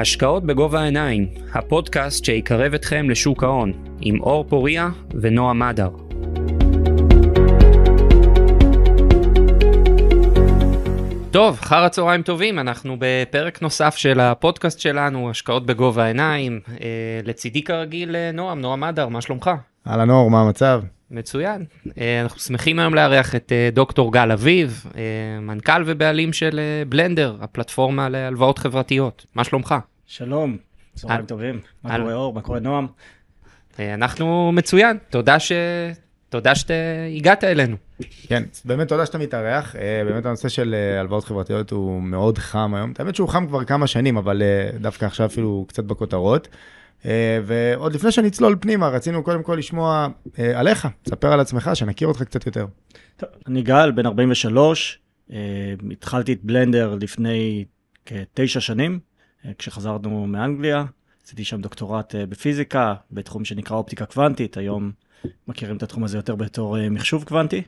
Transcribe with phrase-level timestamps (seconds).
[0.00, 4.88] השקעות בגובה העיניים, הפודקאסט שיקרב אתכם לשוק ההון, עם אור פוריה
[5.20, 5.90] ונועה מדר.
[11.30, 16.60] טוב, אחר הצהריים טובים, אנחנו בפרק נוסף של הפודקאסט שלנו, השקעות בגובה העיניים.
[16.80, 16.86] אה,
[17.24, 19.50] לצידי כרגיל אה, נועם, נועם מדר, מה שלומך?
[19.86, 20.82] אהלן אור, מה המצב?
[21.10, 21.64] מצוין.
[22.00, 24.84] אה, אנחנו שמחים היום לארח את אה, דוקטור גל אביב,
[25.40, 29.26] מנכ"ל ובעלים של בלנדר, הפלטפורמה להלוואות חברתיות.
[29.34, 29.74] מה שלומך?
[30.10, 30.56] שלום,
[30.94, 31.60] צהריים טובים.
[31.82, 32.34] מה קורה אור?
[32.34, 32.86] מה קורה נועם?
[33.78, 35.52] אה, אנחנו מצוין, תודה ש...
[36.28, 37.76] תודה שהגעת אלינו.
[38.28, 39.76] כן, באמת תודה שאתה מתארח.
[39.76, 42.92] אה, באמת הנושא של אה, הלוואות חברתיות הוא מאוד חם היום.
[42.98, 44.42] האמת שהוא חם כבר כמה שנים, אבל
[44.80, 46.48] דווקא עכשיו אפילו קצת בכותרות.
[47.44, 50.08] ועוד לפני שנצלול פנימה, רצינו קודם כל לשמוע
[50.54, 52.66] עליך, תספר על עצמך, שנכיר אותך קצת יותר.
[53.16, 54.98] טוב, אני גל, בן 43,
[55.32, 55.36] אה,
[55.92, 57.64] התחלתי את בלנדר לפני
[58.06, 58.98] כתשע שנים,
[59.58, 60.84] כשחזרנו מאנגליה.
[61.24, 64.92] עשיתי שם דוקטורט אה, בפיזיקה, בתחום שנקרא אופטיקה קוונטית, היום
[65.48, 67.62] מכירים את התחום הזה יותר בתור אה, מחשוב קוונטי.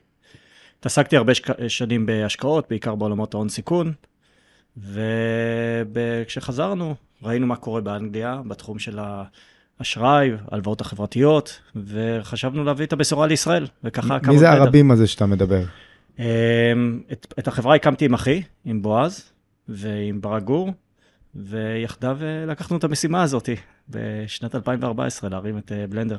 [0.79, 1.67] התעסקתי הרבה שק...
[1.67, 3.93] שנים בהשקעות, בעיקר בעולמות ההון סיכון,
[5.93, 8.99] וכשחזרנו ראינו מה קורה באנגליה בתחום של
[9.79, 14.51] האשראי, ההלוואות החברתיות, וחשבנו להביא את הבשורה לישראל, וככה מי זה.
[14.51, 15.63] הרבים הזה שאתה מדבר?
[16.19, 16.23] אמ,
[17.11, 19.31] את, את החברה הקמתי עם אחי, עם בועז
[19.69, 20.71] ועם ברק גור,
[21.35, 23.49] ויחדיו אה, לקחנו את המשימה הזאת
[23.89, 26.17] בשנת 2014, להרים את אה, בלנדר.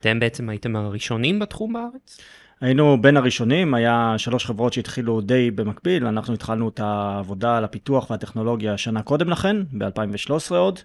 [0.00, 2.20] אתם בעצם הייתם הראשונים בתחום בארץ?
[2.60, 8.10] היינו בין הראשונים, היה שלוש חברות שהתחילו די במקביל, אנחנו התחלנו את העבודה על הפיתוח
[8.10, 10.78] והטכנולוגיה שנה קודם לכן, ב-2013 עוד.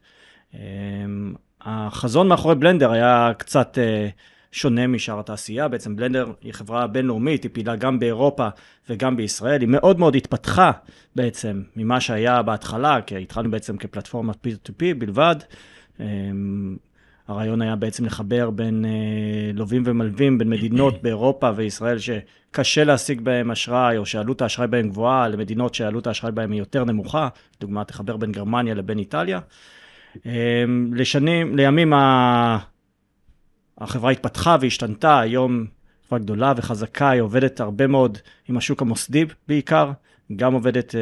[0.54, 4.10] אמ, החזון מאחורי בלנדר היה קצת אה,
[4.52, 8.48] שונה משאר התעשייה, בעצם בלנדר היא חברה בינלאומית, היא פעילה גם באירופה
[8.90, 10.72] וגם בישראל, היא מאוד מאוד התפתחה
[11.16, 15.36] בעצם ממה שהיה בהתחלה, כי התחלנו בעצם כפלטפורמת P2P בלבד.
[16.00, 16.78] אמ,
[17.28, 23.52] הרעיון היה בעצם לחבר בין אה, לווים ומלווים, בין מדינות באירופה וישראל שקשה להשיג בהם
[23.52, 27.28] אשראי, או שעלות האשראי בהם גבוהה, למדינות שעלות האשראי בהם היא יותר נמוכה,
[27.62, 29.40] דוגמה, תחבר בין גרמניה לבין איטליה.
[30.26, 31.94] אה, לשנים, לימים.
[33.80, 35.66] החברה התפתחה והשתנתה, היום
[36.08, 38.18] חברה גדולה וחזקה, היא עובדת הרבה מאוד
[38.48, 39.92] עם השוק המוסדי בעיקר,
[40.36, 41.02] גם עובדת אה,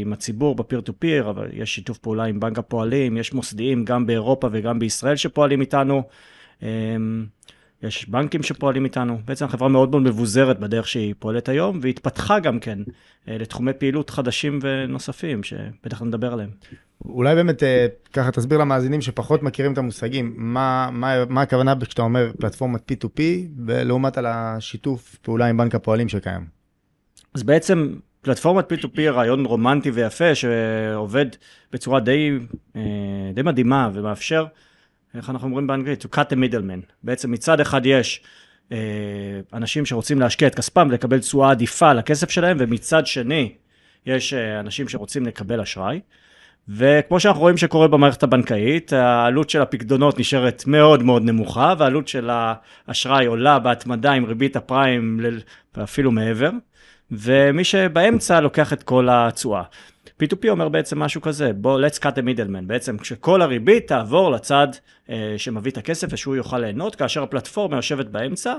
[0.00, 4.06] עם הציבור בפיר טו פיר, אבל יש שיתוף פעולה עם בנק הפועלים, יש מוסדיים גם
[4.06, 6.02] באירופה וגם בישראל שפועלים איתנו,
[6.62, 6.68] אה,
[7.84, 12.58] יש בנקים שפועלים איתנו, בעצם החברה מאוד מאוד מבוזרת בדרך שהיא פועלת היום, והתפתחה גם
[12.60, 12.78] כן
[13.28, 16.50] אה, לתחומי פעילות חדשים ונוספים, שבטח נדבר עליהם.
[17.04, 22.02] אולי באמת אה, ככה תסביר למאזינים שפחות מכירים את המושגים, מה, מה, מה הכוונה כשאתה
[22.02, 23.20] אומר פלטפורמת P2P,
[23.66, 26.44] ולעומת על השיתוף פעולה עם בנק הפועלים שקיים.
[27.34, 31.26] אז בעצם פלטפורמת P2P היא רעיון רומנטי ויפה שעובד
[31.72, 32.30] בצורה די,
[32.76, 32.82] אה,
[33.34, 34.46] די מדהימה ומאפשר,
[35.14, 36.04] איך אנחנו אומרים באנגלית?
[36.04, 36.92] to cut the middleman.
[37.02, 38.22] בעצם מצד אחד יש
[38.72, 38.78] אה,
[39.52, 43.52] אנשים שרוצים להשקיע את כספם ולקבל תשואה עדיפה לכסף שלהם, ומצד שני
[44.06, 46.00] יש אה, אנשים שרוצים לקבל אשראי.
[46.68, 52.30] וכמו שאנחנו רואים שקורה במערכת הבנקאית, העלות של הפקדונות נשארת מאוד מאוד נמוכה, והעלות של
[52.88, 55.20] האשראי עולה בהתמדה עם ריבית הפריים
[55.76, 56.50] ואפילו מעבר,
[57.10, 59.62] ומי שבאמצע לוקח את כל התשואה.
[60.22, 64.68] P2P אומר בעצם משהו כזה, בוא, let's cut the middleman, בעצם כשכל הריבית תעבור לצד
[65.10, 68.54] אה, שמביא את הכסף ושהוא יוכל ליהנות, כאשר הפלטפורמה יושבת באמצע,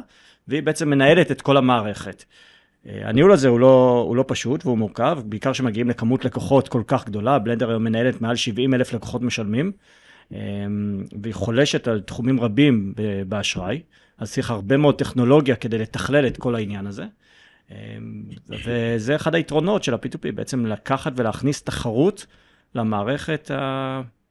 [0.48, 2.24] והיא בעצם מנהלת את כל המערכת.
[2.88, 6.84] אה, הניהול הזה הוא לא, הוא לא פשוט והוא מורכב, בעיקר כשמגיעים לכמות לקוחות כל
[6.88, 9.72] כך גדולה, בלנדר היום מנהלת מעל 70 אלף לקוחות משלמים,
[10.34, 10.40] אה,
[11.22, 12.94] והיא חולשת על תחומים רבים
[13.28, 13.82] באשראי,
[14.18, 17.06] אז צריך הרבה מאוד טכנולוגיה כדי לתכלל את כל העניין הזה.
[17.72, 17.98] אה,
[18.66, 22.26] וזה אחד היתרונות של ה-P2P, בעצם לקחת ולהכניס תחרות
[22.76, 23.52] למערכת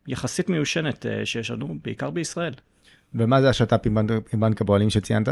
[0.06, 2.55] היחסית מיושנת אה, שיש לנו, בעיקר בישראל.
[3.15, 5.28] ומה זה השת"פ עם בנק, עם בנק הפועלים שציינת?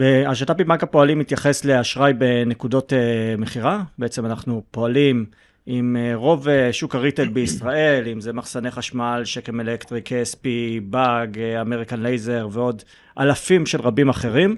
[0.00, 3.82] השת"פ עם בנק הפועלים מתייחס לאשראי בנקודות אה, מכירה.
[3.98, 5.24] בעצם אנחנו פועלים
[5.66, 10.46] עם אה, רוב שוק ה retail בישראל, אם זה מחסני חשמל, שקם אלקטרי, KSP,
[10.82, 12.82] באג, American Laser ועוד
[13.18, 14.56] אלפים של רבים אחרים,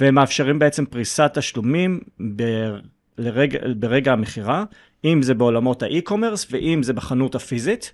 [0.00, 2.00] ומאפשרים בעצם פריסת תשלומים
[2.36, 2.76] ב-
[3.18, 4.64] לרגע, ברגע המכירה,
[5.04, 7.92] אם זה בעולמות האי-קומרס ואם זה בחנות הפיזית.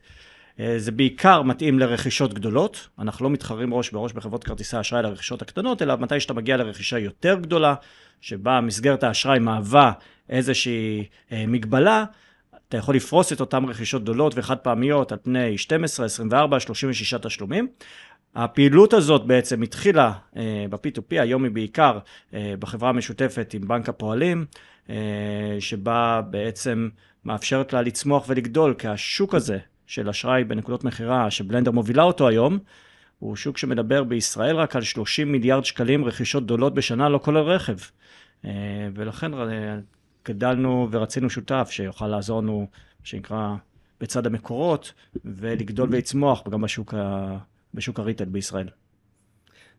[0.60, 5.42] אה, זה בעיקר מתאים לרכישות גדולות, אנחנו לא מתחרים ראש בראש בחברות כרטיסי האשראי לרכישות
[5.42, 7.74] הקטנות, אלא מתי שאתה מגיע לרכישה יותר גדולה,
[8.20, 9.92] שבה מסגרת האשראי מהווה
[10.28, 12.04] איזושהי אה, מגבלה,
[12.68, 17.68] אתה יכול לפרוס את אותן רכישות גדולות וחד פעמיות על פני 12, 24, 36 תשלומים.
[18.34, 21.98] הפעילות הזאת בעצם התחילה אה, ב-P2P, היום היא בעיקר
[22.34, 24.46] אה, בחברה המשותפת עם בנק הפועלים,
[24.90, 26.88] אה, שבה בעצם
[27.24, 32.58] מאפשרת לה לצמוח ולגדול, כי השוק הזה של אשראי בנקודות מכירה, שבלנדר מובילה אותו היום,
[33.18, 37.76] הוא שוק שמדבר בישראל רק על 30 מיליארד שקלים רכישות גדולות בשנה, לא כולל רכב.
[38.94, 39.30] ולכן
[40.24, 42.66] גדלנו ורצינו שותף שיוכל לעזור לנו,
[43.04, 43.54] שנקרא,
[44.00, 44.92] בצד המקורות,
[45.24, 47.36] ולגדול ולצמוח גם בשוק, ה...
[47.78, 48.68] בשוק הריטל בישראל.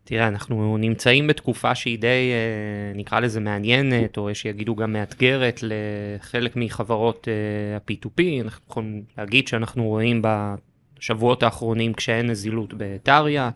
[0.04, 5.60] תראה, אנחנו נמצאים בתקופה שהיא די, אה, נקרא לזה מעניינת, או יש שיגידו גם מאתגרת
[5.64, 7.28] לחלק מחברות
[7.76, 8.22] ה-P2P.
[8.42, 13.50] אנחנו יכולים להגיד שאנחנו רואים בשבועות האחרונים קשיי נזילות בטריה,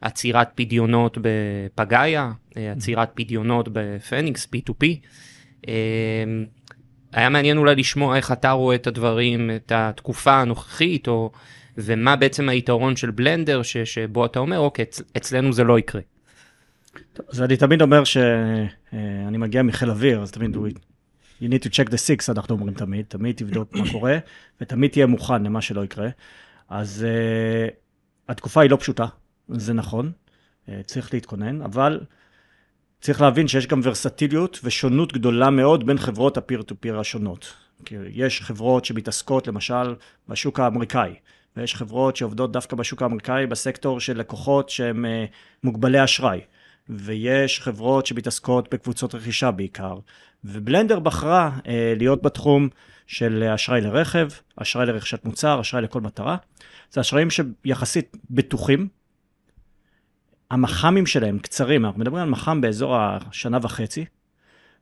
[0.00, 4.84] עצירת פדיונות בפגאיה, עצירת פדיונות בפניקס, P2P.
[5.68, 5.72] אמ,
[7.12, 11.30] היה מעניין אולי לשמוע איך אתה רואה את הדברים, את התקופה הנוכחית, או,
[11.82, 16.00] ומה בעצם היתרון של בלנדר, ש, שבו אתה אומר, אוקיי, אצ, אצלנו זה לא יקרה.
[17.28, 20.56] אז אני תמיד אומר שאני אה, מגיע מחיל אוויר, אז תמיד,
[21.40, 24.18] you need to check the six, אנחנו אומרים תמיד, תמיד תבדוק מה קורה,
[24.60, 26.08] ותמיד תהיה מוכן למה שלא יקרה.
[26.68, 27.72] אז uh,
[28.28, 29.06] התקופה היא לא פשוטה,
[29.48, 30.12] זה נכון,
[30.66, 32.00] uh, צריך להתכונן, אבל
[33.00, 37.54] צריך להבין שיש גם ורסטיליות ושונות גדולה מאוד בין חברות הפיר טו פיר השונות.
[37.84, 39.94] כי יש חברות שמתעסקות למשל
[40.28, 41.14] בשוק האמריקאי,
[41.56, 45.08] ויש חברות שעובדות דווקא בשוק האמריקאי בסקטור של לקוחות שהם uh,
[45.64, 46.40] מוגבלי אשראי,
[46.88, 49.98] ויש חברות שמתעסקות בקבוצות רכישה בעיקר,
[50.44, 52.68] ובלנדר בחרה uh, להיות בתחום
[53.06, 56.36] של אשראי לרכב, אשראי לרכישת מוצר, אשראי לכל מטרה.
[56.90, 58.88] זה אשראים שיחסית בטוחים,
[60.50, 64.04] המח"מים שלהם קצרים, אנחנו מדברים על מח"ם באזור השנה וחצי,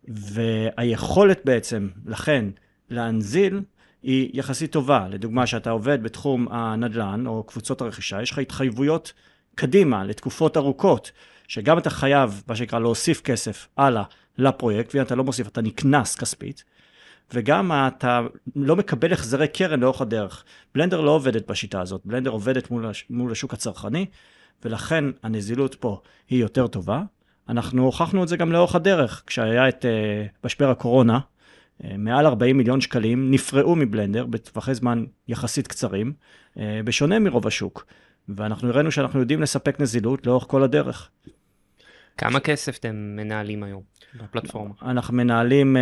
[0.09, 2.45] והיכולת בעצם, לכן,
[2.91, 3.61] להנזיל
[4.03, 5.07] היא יחסית טובה.
[5.11, 9.13] לדוגמה, שאתה עובד בתחום הנדל"ן או קבוצות הרכישה, יש לך התחייבויות
[9.55, 11.13] קדימה לתקופות ארוכות,
[11.49, 14.03] שגם אתה חייב, מה שנקרא, להוסיף כסף הלאה
[14.39, 16.65] לפרויקט, ואם אתה לא מוסיף, אתה נקנס כספית.
[17.33, 18.21] וגם אתה
[18.57, 20.45] לא מקבל החזרי קרן לאורך הדרך.
[20.75, 23.05] בלנדר לא עובדת בשיטה הזאת, בלנדר עובדת מול, הש...
[23.11, 24.07] מול השוק הצרכני,
[24.65, 27.03] ולכן הנזילות פה היא יותר טובה.
[27.49, 31.38] אנחנו הוכחנו את זה גם לאורך הדרך, כשהיה את uh, משבר הקורונה, uh,
[31.85, 36.13] מעל 40 מיליון שקלים נפרעו מבלנדר בטווחי זמן יחסית קצרים,
[36.55, 37.87] uh, בשונה מרוב השוק.
[38.29, 41.11] ואנחנו הראינו שאנחנו יודעים לספק נזילות לאורך כל הדרך.
[42.17, 43.83] כמה כסף אתם מנהלים היום
[44.23, 44.75] בפלטפורמה?
[44.83, 45.81] אנחנו מנהלים uh,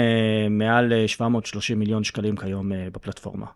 [0.50, 3.46] מעל 730 מיליון שקלים כיום uh, בפלטפורמה.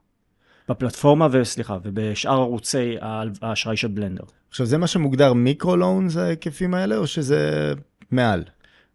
[0.69, 2.97] בפלטפורמה, וסליחה, ובשאר ערוצי
[3.43, 4.25] האשראי של בלנדר.
[4.49, 7.73] עכשיו, זה מה שמוגדר מיקרו-לונס, ההיקפים האלה, או שזה
[8.11, 8.45] מעל?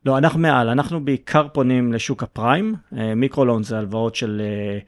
[0.06, 0.70] לא, אנחנו מעל.
[0.70, 2.76] אנחנו בעיקר פונים לשוק הפריים.
[2.98, 4.80] אה, מיקרו-לונס זה הלוואות של אה,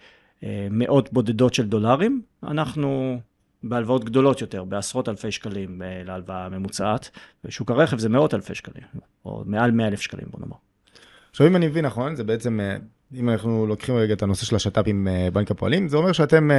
[0.44, 2.22] אה, מאות בודדות של דולרים.
[2.44, 3.20] אנחנו
[3.64, 7.10] בהלוואות גדולות יותר, בעשרות אלפי שקלים להלוואה הממוצעת.
[7.44, 8.84] בשוק הרכב זה מאות אלפי שקלים,
[9.26, 10.56] או מעל מאה אלף שקלים, בוא נאמר.
[11.32, 12.60] עכשיו, אם אני מבין נכון, זה בעצם
[13.14, 16.50] אם אנחנו לוקחים רגע את הנושא של השת"פ עם בנק הפועלים, זה אומר שאתם,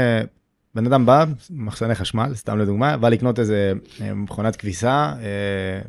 [0.75, 3.73] בן אדם בא, מחסני חשמל, סתם לדוגמה, בא לקנות איזה
[4.15, 5.15] מכונת כביסה,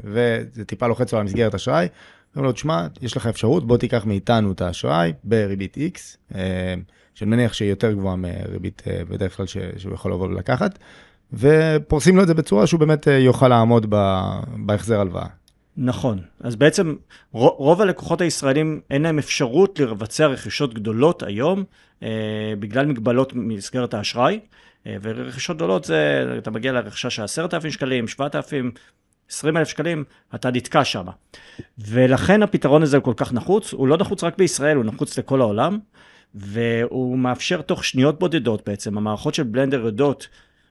[0.04, 1.88] וזה טיפה לוחץ לו על מסגרת אשראי,
[2.35, 6.35] אומרים לו, תשמע, יש לך אפשרות, בוא תיקח מאיתנו את האשראי בריבית X,
[7.15, 10.79] שאני מניח שהיא יותר גבוהה מריבית בדרך כלל שהוא יכול לבוא ולקחת,
[11.33, 13.85] ופורסים לו את זה בצורה שהוא באמת יוכל לעמוד
[14.65, 15.27] בהחזר הלוואה.
[15.77, 16.19] נכון.
[16.39, 16.95] אז בעצם
[17.31, 21.63] רוב הלקוחות הישראלים אין להם אפשרות לבצע רכישות גדולות היום,
[22.03, 24.39] אה, בגלל מגבלות במסגרת האשראי.
[24.87, 28.71] אה, ורכישות גדולות זה, אתה מגיע לרכישה של 10,000 שקלים, 7,000,
[29.30, 30.04] 20,000 שקלים,
[30.36, 31.06] אתה נתקע שם.
[31.78, 35.42] ולכן הפתרון הזה הוא כל כך נחוץ, הוא לא נחוץ רק בישראל, הוא נחוץ לכל
[35.42, 35.80] העולם,
[36.36, 40.28] והוא מאפשר תוך שניות בודדות בעצם, המערכות של בלנדר יודעות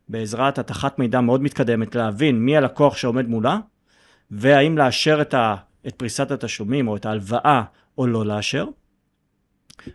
[0.08, 3.58] בעזרת התחת מידע מאוד מתקדמת להבין מי הלקוח שעומד מולה,
[4.30, 5.54] והאם לאשר את, ה,
[5.86, 7.62] את פריסת התשלומים או את ההלוואה
[7.98, 8.66] או לא לאשר,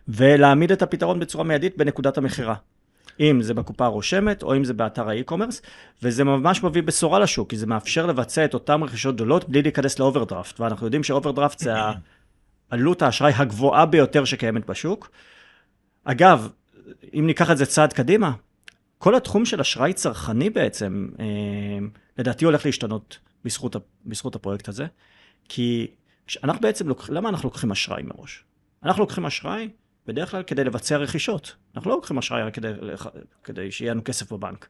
[0.08, 2.56] ולהעמיד את הפתרון בצורה מיידית בנקודת המכירה.
[3.20, 5.62] אם זה בקופה הרושמת או אם זה באתר ה e-commerce,
[6.04, 10.00] וזה ממש מביא בשורה לשוק, כי זה מאפשר לבצע את אותן רכישות גדולות בלי להיכנס
[10.00, 11.74] לאוברדרפט, ואנחנו יודעים שאוברדרפט זה
[12.70, 15.12] עלות האשראי הגבוהה ביותר שקיימת בשוק.
[16.04, 16.50] אגב,
[17.14, 18.32] אם ניקח את זה צעד קדימה,
[18.98, 21.26] כל התחום של אשראי צרכני בעצם, אה,
[22.18, 24.86] לדעתי הולך להשתנות בזכות, בזכות הפרויקט הזה,
[25.50, 25.88] כי
[26.44, 27.10] אנחנו בעצם, לוק...
[27.10, 28.44] למה אנחנו לוקחים אשראי מראש?
[28.84, 29.70] אנחנו לוקחים אשראי
[30.08, 31.56] בדרך כלל כדי לבצע רכישות.
[31.76, 32.72] אנחנו לא לוקחים אשראי כדי,
[33.44, 34.68] כדי שיהיה לנו כסף בבנק.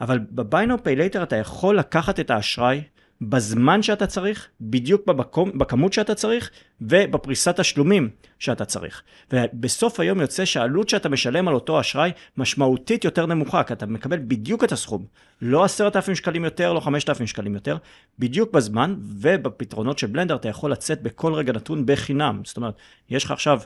[0.00, 2.82] אבל ב-Buy Now Pay אתה יכול לקחת את האשראי
[3.20, 9.02] בזמן שאתה צריך, בדיוק במקום, בכמות שאתה צריך, ובפריסת תשלומים שאתה צריך.
[9.32, 14.18] ובסוף היום יוצא שהעלות שאתה משלם על אותו אשראי משמעותית יותר נמוכה, כי אתה מקבל
[14.18, 15.06] בדיוק את הסכום.
[15.42, 17.76] לא עשרת אלפים שקלים יותר, לא חמשת אלפים שקלים יותר,
[18.18, 22.42] בדיוק בזמן, ובפתרונות של בלנדר אתה יכול לצאת בכל רגע נתון בחינם.
[22.44, 22.74] זאת אומרת,
[23.10, 23.60] יש לך עכשיו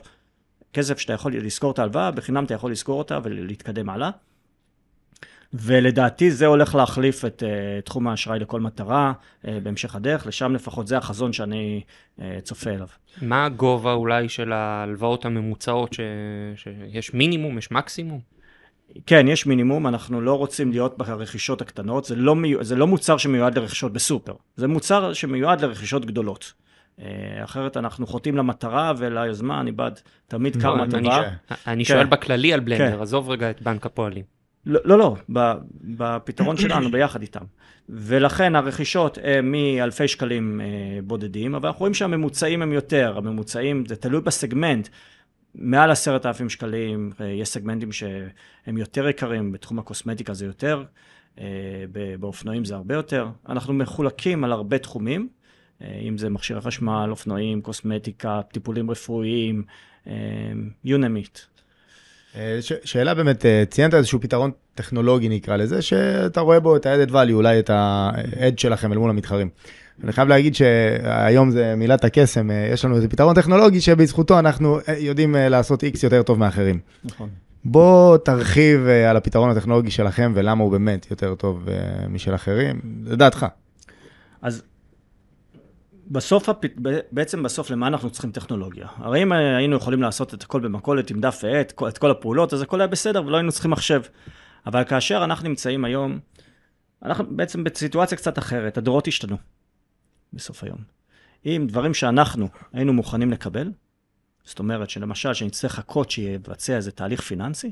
[0.73, 4.09] כסף שאתה יכול לזכור את ההלוואה, בחינם אתה יכול לזכור אותה ולהתקדם הלאה.
[5.53, 10.87] ולדעתי זה הולך להחליף את uh, תחום האשראי לכל מטרה uh, בהמשך הדרך, לשם לפחות
[10.87, 11.81] זה החזון שאני
[12.17, 12.87] uh, צופה אליו.
[13.21, 15.99] מה הגובה אולי של ההלוואות הממוצעות, ש...
[16.55, 18.19] שיש מינימום, יש מקסימום?
[19.05, 22.63] כן, יש מינימום, אנחנו לא רוצים להיות ברכישות הקטנות, זה לא, מיוע...
[22.63, 26.53] זה לא מוצר שמיועד לרכישות בסופר, זה מוצר שמיועד לרכישות גדולות.
[27.43, 31.21] אחרת אנחנו חוטאים למטרה וליוזמה, אני בעד תמיד קרמה טובה.
[31.67, 32.09] אני שואל כן.
[32.09, 33.01] בכללי על בלנדר, כן.
[33.01, 34.23] עזוב רגע את בנק הפועלים.
[34.65, 35.15] לא, לא, לא,
[35.83, 37.43] בפתרון שלנו ביחד איתם.
[37.89, 40.65] ולכן הרכישות הן מאלפי שקלים אה,
[41.03, 44.87] בודדים, אבל אנחנו רואים שהממוצעים הם יותר, הממוצעים, זה תלוי בסגמנט.
[45.55, 50.83] מעל עשרת אלפים שקלים, אה, יש סגמנטים שהם יותר יקרים, בתחום הקוסמטיקה זה יותר,
[51.39, 51.45] אה,
[52.19, 53.27] באופנועים זה הרבה יותר.
[53.49, 55.27] אנחנו מחולקים על הרבה תחומים,
[56.07, 59.63] אם זה מכשירי חשמל, אופנועים, קוסמטיקה, טיפולים רפואיים,
[60.85, 61.39] you name it.
[62.35, 66.85] אה, ש- שאלה באמת, אה, ציינת איזשהו פתרון טכנולוגי נקרא לזה, שאתה רואה בו את
[66.85, 69.49] ה-added value, אולי את ה-edge שלכם אל מול המתחרים.
[70.03, 74.79] אני חייב להגיד שהיום זה מילת הקסם, אה, יש לנו איזה פתרון טכנולוגי שבזכותו אנחנו
[74.97, 76.79] יודעים לעשות X יותר טוב מאחרים.
[77.03, 77.29] נכון.
[77.65, 81.67] בוא תרחיב על הפתרון הטכנולוגי שלכם ולמה הוא באמת יותר טוב
[82.09, 83.45] משל אחרים, לדעתך.
[84.41, 84.63] אז
[86.07, 86.49] בסוף,
[87.11, 88.87] בעצם בסוף, למה אנחנו צריכים טכנולוגיה?
[88.95, 92.61] הרי אם היינו יכולים לעשות את הכל במכולת עם דף ועט, את כל הפעולות, אז
[92.61, 94.01] הכל היה בסדר ולא היינו צריכים מחשב.
[94.65, 96.19] אבל כאשר אנחנו נמצאים היום,
[97.03, 99.37] אנחנו בעצם בסיטואציה קצת אחרת, הדורות השתנו
[100.33, 100.77] בסוף היום.
[101.45, 103.71] אם דברים שאנחנו היינו מוכנים לקבל,
[104.43, 107.71] זאת אומרת שלמשל שנצטרך לחכות שיבצע איזה תהליך פיננסי,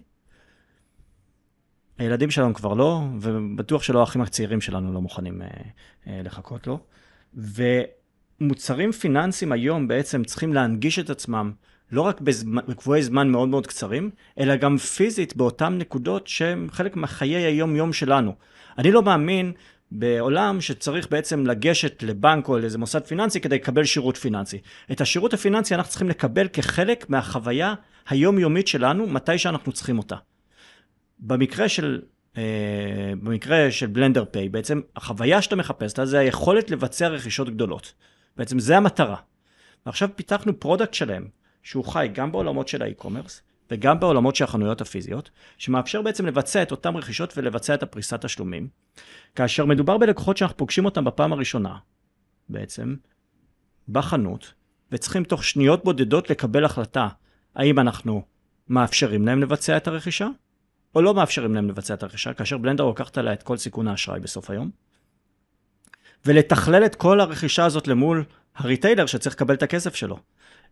[1.97, 5.47] הילדים שלנו כבר לא, ובטוח שלא האחים הצעירים שלנו לא מוכנים אה,
[6.07, 6.79] אה, לחכות לו.
[7.38, 7.63] ו...
[8.41, 11.51] מוצרים פיננסיים היום בעצם צריכים להנגיש את עצמם
[11.91, 12.21] לא רק
[12.67, 18.36] בקבועי זמן מאוד מאוד קצרים, אלא גם פיזית באותן נקודות שהן חלק מחיי היום-יום שלנו.
[18.77, 19.51] אני לא מאמין
[19.91, 24.57] בעולם שצריך בעצם לגשת לבנק או לאיזה מוסד פיננסי כדי לקבל שירות פיננסי.
[24.91, 27.74] את השירות הפיננסי אנחנו צריכים לקבל כחלק מהחוויה
[28.10, 30.15] היומיומית שלנו, מתי שאנחנו צריכים אותה.
[31.19, 32.01] במקרה של,
[32.38, 37.93] אה, במקרה של Blender Pay, בעצם החוויה שאתה מחפש זה היכולת לבצע רכישות גדולות.
[38.38, 39.15] בעצם זה המטרה.
[39.85, 41.25] ועכשיו פיתחנו product שלם,
[41.63, 46.63] שהוא חי גם בעולמות של ה e-commerce, וגם בעולמות של החנויות הפיזיות, שמאפשר בעצם לבצע
[46.63, 48.67] את אותן רכישות ולבצע את הפריסת תשלומים.
[49.35, 51.77] כאשר מדובר בלקוחות שאנחנו פוגשים אותם בפעם הראשונה,
[52.50, 52.95] בעצם,
[53.89, 54.53] בחנות,
[54.91, 57.07] וצריכים תוך שניות בודדות לקבל החלטה
[57.55, 58.21] האם אנחנו
[58.69, 60.27] מאפשרים להם לבצע את הרכישה,
[60.95, 64.19] או לא מאפשרים להם לבצע את הרכישה, כאשר בלנדר לוקחת עליה את כל סיכון האשראי
[64.19, 64.71] בסוף היום.
[66.25, 68.23] ולתכלל את כל הרכישה הזאת למול
[68.55, 70.17] הריטיילר שצריך לקבל את הכסף שלו.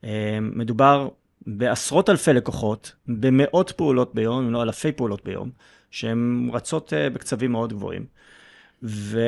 [0.04, 1.10] אה, מדובר
[1.48, 5.50] בעשרות אלפי לקוחות, במאות פעולות ביום, אם לא אלפי פעולות ביום,
[5.92, 8.06] שהן רצות אה, בקצבים מאוד גבוהים.
[8.84, 9.20] ו...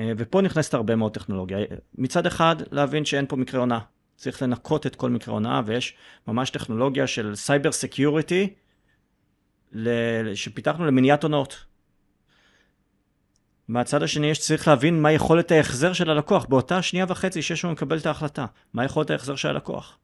[0.00, 1.58] אה, ופה נכנסת הרבה מאוד טכנולוגיה.
[1.98, 3.78] מצד אחד, להבין שאין פה מקרה הונאה.
[4.16, 5.94] צריך לנקות את כל מקרי הונאה, ויש
[6.28, 8.54] ממש טכנולוגיה של cyber security
[10.34, 11.64] שפיתחנו למניעת הונאות.
[13.68, 17.74] מהצד השני יש צריך להבין מה יכולת ההחזר של הלקוח באותה שנייה וחצי שיש לנו
[17.74, 18.46] לקבל את ההחלטה.
[18.74, 19.98] מה יכולת ההחזר של הלקוח.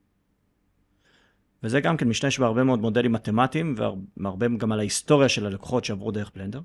[1.62, 3.75] וזה גם כן משתמש בהרבה מאוד מודלים מתמטיים
[4.16, 6.61] והרבה גם על ההיסטוריה של הלקוחות שעברו דרך בלנדר.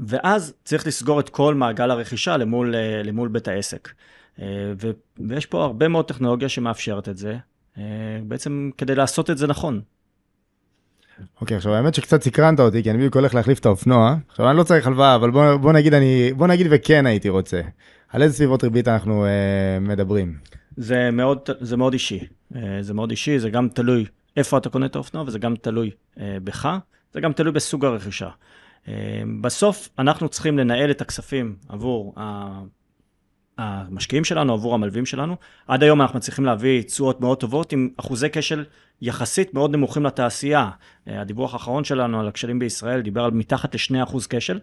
[0.00, 3.88] ואז צריך לסגור את כל מעגל הרכישה למול, אה, למול בית העסק.
[4.40, 4.72] אה,
[5.18, 7.38] ויש פה הרבה מאוד טכנולוגיה שמאפשרת את זה,
[7.78, 7.82] אה,
[8.22, 9.82] בעצם כדי לעשות את זה נכון.
[11.40, 14.16] אוקיי, עכשיו האמת שקצת סקרנת אותי, כי אני בדיוק הולך להחליף את האופנוע.
[14.28, 17.60] עכשיו אני לא צריך הלוואה, אבל בוא, בוא נגיד אני, בוא נגיד וכן הייתי רוצה.
[18.08, 20.34] על איזה סביבות ריבית אנחנו אה, מדברים?
[20.76, 22.20] זה מאוד, זה מאוד אישי.
[22.56, 24.04] אה, זה מאוד אישי, זה גם תלוי
[24.36, 26.78] איפה אתה קונה את האופנוע, וזה גם תלוי אה, בך,
[27.12, 28.28] זה גם תלוי בסוג הרכישה.
[28.88, 32.14] אה, בסוף אנחנו צריכים לנהל את הכספים עבור
[33.60, 35.36] המשקיעים שלנו, עבור המלווים שלנו.
[35.68, 38.64] עד היום אנחנו מצליחים להביא תשואות מאוד טובות עם אחוזי כשל
[39.02, 40.70] יחסית מאוד נמוכים לתעשייה.
[41.08, 44.58] אה, הדיווח האחרון שלנו על הכשלים בישראל דיבר על מתחת ל-2% כשל.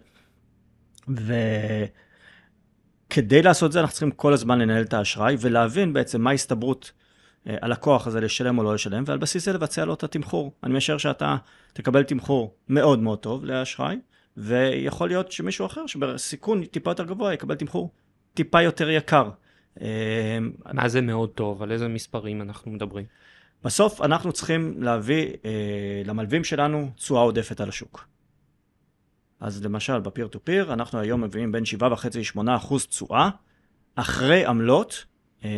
[3.08, 6.92] וכדי לעשות את זה אנחנו צריכים כל הזמן לנהל את האשראי ולהבין בעצם מה ההסתברות
[7.48, 10.52] אה, הלקוח הזה לשלם או לא לשלם, ועל בסיס זה לבצע לו את התמחור.
[10.64, 11.36] אני משער שאתה
[11.72, 13.96] תקבל תמחור מאוד מאוד טוב לאשראי,
[14.36, 17.90] ויכול להיות שמישהו אחר שבסיכון טיפה יותר גבוה יקבל תמחור
[18.38, 19.30] טיפה יותר יקר.
[19.80, 20.38] אה,
[20.72, 21.62] מה זה מאוד טוב?
[21.62, 23.04] על איזה מספרים אנחנו מדברים?
[23.64, 28.06] בסוף אנחנו צריכים להביא אה, למלווים שלנו תשואה עודפת על השוק.
[29.40, 33.28] אז למשל ב peer to peer אנחנו היום מביאים בין 7.5-8 אחוז תשואה
[33.94, 35.04] אחרי עמלות
[35.44, 35.50] אה,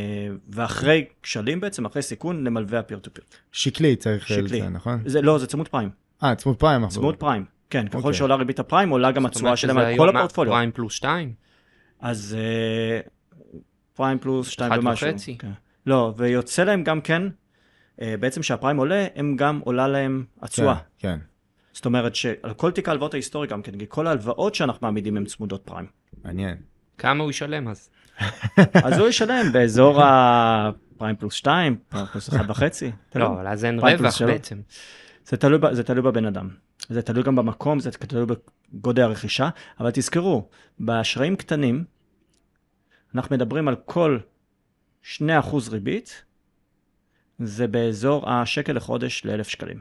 [0.48, 3.24] ואחרי כשלים בעצם, אחרי סיכון למלווה ה peer to peer.
[3.52, 5.02] שקלי צריך לציין, נכון?
[5.06, 5.90] זה, לא, זה צמוד פריים.
[6.22, 6.88] אה, צמוד פריים.
[6.88, 7.44] צמוד פריים.
[7.70, 8.14] כן, ככל אוקיי.
[8.14, 10.52] שעולה ריבית הפריים, עולה גם התשואה שלהם על כל הפורטפוליו.
[10.52, 11.49] פריים פלוס 2?
[12.00, 12.36] אז
[13.94, 15.08] פריים פלוס שתיים אחד ומשהו.
[15.08, 15.38] וחצי.
[15.38, 15.50] כן.
[15.86, 17.22] לא, ויוצא להם גם כן,
[18.00, 20.74] אה, בעצם כשהפריים עולה, הם גם עולה להם התשואה.
[20.74, 21.18] כן, כן.
[21.72, 25.24] זאת אומרת שעל כל תיק ההלוואות ההיסטורי גם כן, כי כל ההלוואות שאנחנו מעמידים הן
[25.24, 25.86] צמודות פריים.
[26.24, 26.56] מעניין.
[26.98, 27.90] כמה הוא ישלם אז?
[28.84, 32.62] אז הוא ישלם באזור הפריים פלוס 2, פריים פלוס 1.5.
[33.14, 34.22] לא, אבל אז אין רווח.
[34.22, 34.60] בעצם.
[35.24, 36.48] זה תלוי בבן אדם.
[36.90, 38.26] זה תלוי גם במקום, זה תלוי
[38.72, 39.48] בגודל הרכישה,
[39.80, 41.84] אבל תזכרו, באשראים קטנים,
[43.14, 44.18] אנחנו מדברים על כל
[45.04, 45.20] 2%
[45.70, 46.24] ריבית,
[47.38, 49.78] זה באזור השקל לחודש ל-1,000 שקלים.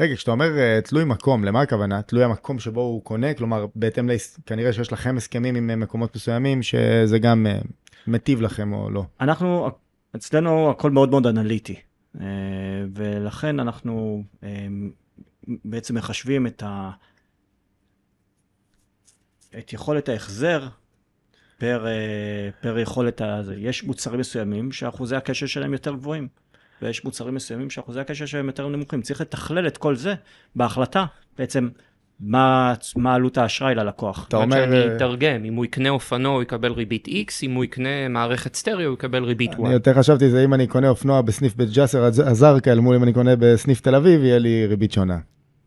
[0.00, 2.02] רגע, כשאתה אומר אה, תלוי מקום, למה הכוונה?
[2.02, 4.40] תלוי המקום שבו הוא קונה, כלומר, בהתאם, להס...
[4.46, 7.58] כנראה שיש לכם הסכמים עם אה, מקומות מסוימים, שזה גם אה,
[8.06, 9.04] מטיב לכם או לא.
[9.20, 9.70] אנחנו,
[10.16, 11.80] אצלנו הכל מאוד מאוד אנליטי,
[12.94, 14.24] ולכן אנחנו
[15.48, 16.90] בעצם מחשבים את, ה...
[19.58, 20.68] את יכולת ההחזר
[21.58, 23.54] פר, אה, פר יכולת הזה.
[23.58, 26.28] יש מוצרים מסוימים שאחוזי הקשר שלהם יותר גבוהים,
[26.82, 29.02] ויש מוצרים מסוימים שאחוזי הקשר שלהם יותר נמוכים.
[29.02, 30.14] צריך לתכלל את כל זה
[30.56, 31.06] בהחלטה,
[31.38, 31.68] בעצם
[32.20, 34.26] מה, מה עלות האשראי ללקוח.
[34.28, 34.56] אתה אומר...
[34.56, 38.54] שאני אה, אתרגם, אם הוא יקנה אופנוע הוא יקבל ריבית X, אם הוא יקנה מערכת
[38.54, 39.56] סטריאו הוא יקבל ריבית Y.
[39.64, 43.02] אני יותר חשבתי זה אם אני קונה אופנוע בסניף בית ג'סר הזרקא אל מול אם
[43.02, 45.18] אני קונה בסניף תל אביב, יהיה לי ריבית שונה.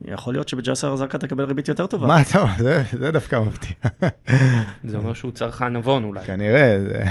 [0.06, 2.08] יכול להיות שבג'סר א-זרקא תקבל ריבית יותר טובה.
[2.08, 2.52] מה אתה אומר?
[2.58, 3.74] זה- זה דווקא מפתיע.
[4.84, 6.22] זה אומר שהוא צרכן נבון אולי.
[6.26, 7.04] כנראה, זה...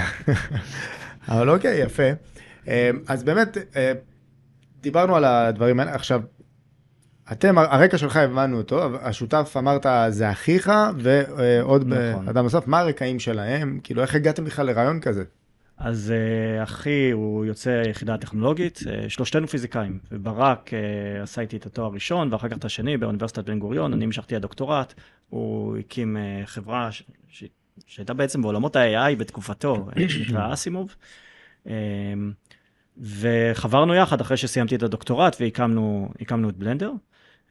[1.29, 2.03] אבל אוקיי, יפה.
[2.67, 3.91] אה, אז באמת, אה,
[4.81, 5.95] דיברנו על הדברים האלה.
[5.95, 6.21] עכשיו,
[7.31, 12.27] אתם, הרקע שלך הבנו אותו, השותף אמרת זה אחיך ועוד נכון.
[12.27, 13.79] אדם נוסף, מה הרקעים שלהם?
[13.83, 15.23] כאילו, איך הגעתם בכלל לרעיון כזה?
[15.77, 20.71] אז uh, אחי הוא יוצא יחידה טכנולוגית, uh, שלושתנו פיזיקאים, וברק
[21.21, 24.93] עשה איתי את התואר הראשון ואחר כך את השני באוניברסיטת בן גוריון, אני המשכתי הדוקטורט,
[25.29, 27.03] הוא הקים חברה ש...
[27.29, 27.43] ש...
[27.87, 30.95] שהייתה בעצם בעולמות ה-AI בתקופתו, אה, שנקרא אסימוב,
[32.97, 36.91] וחברנו יחד אחרי שסיימתי את הדוקטורט והקמנו הקמנו את בלנדר,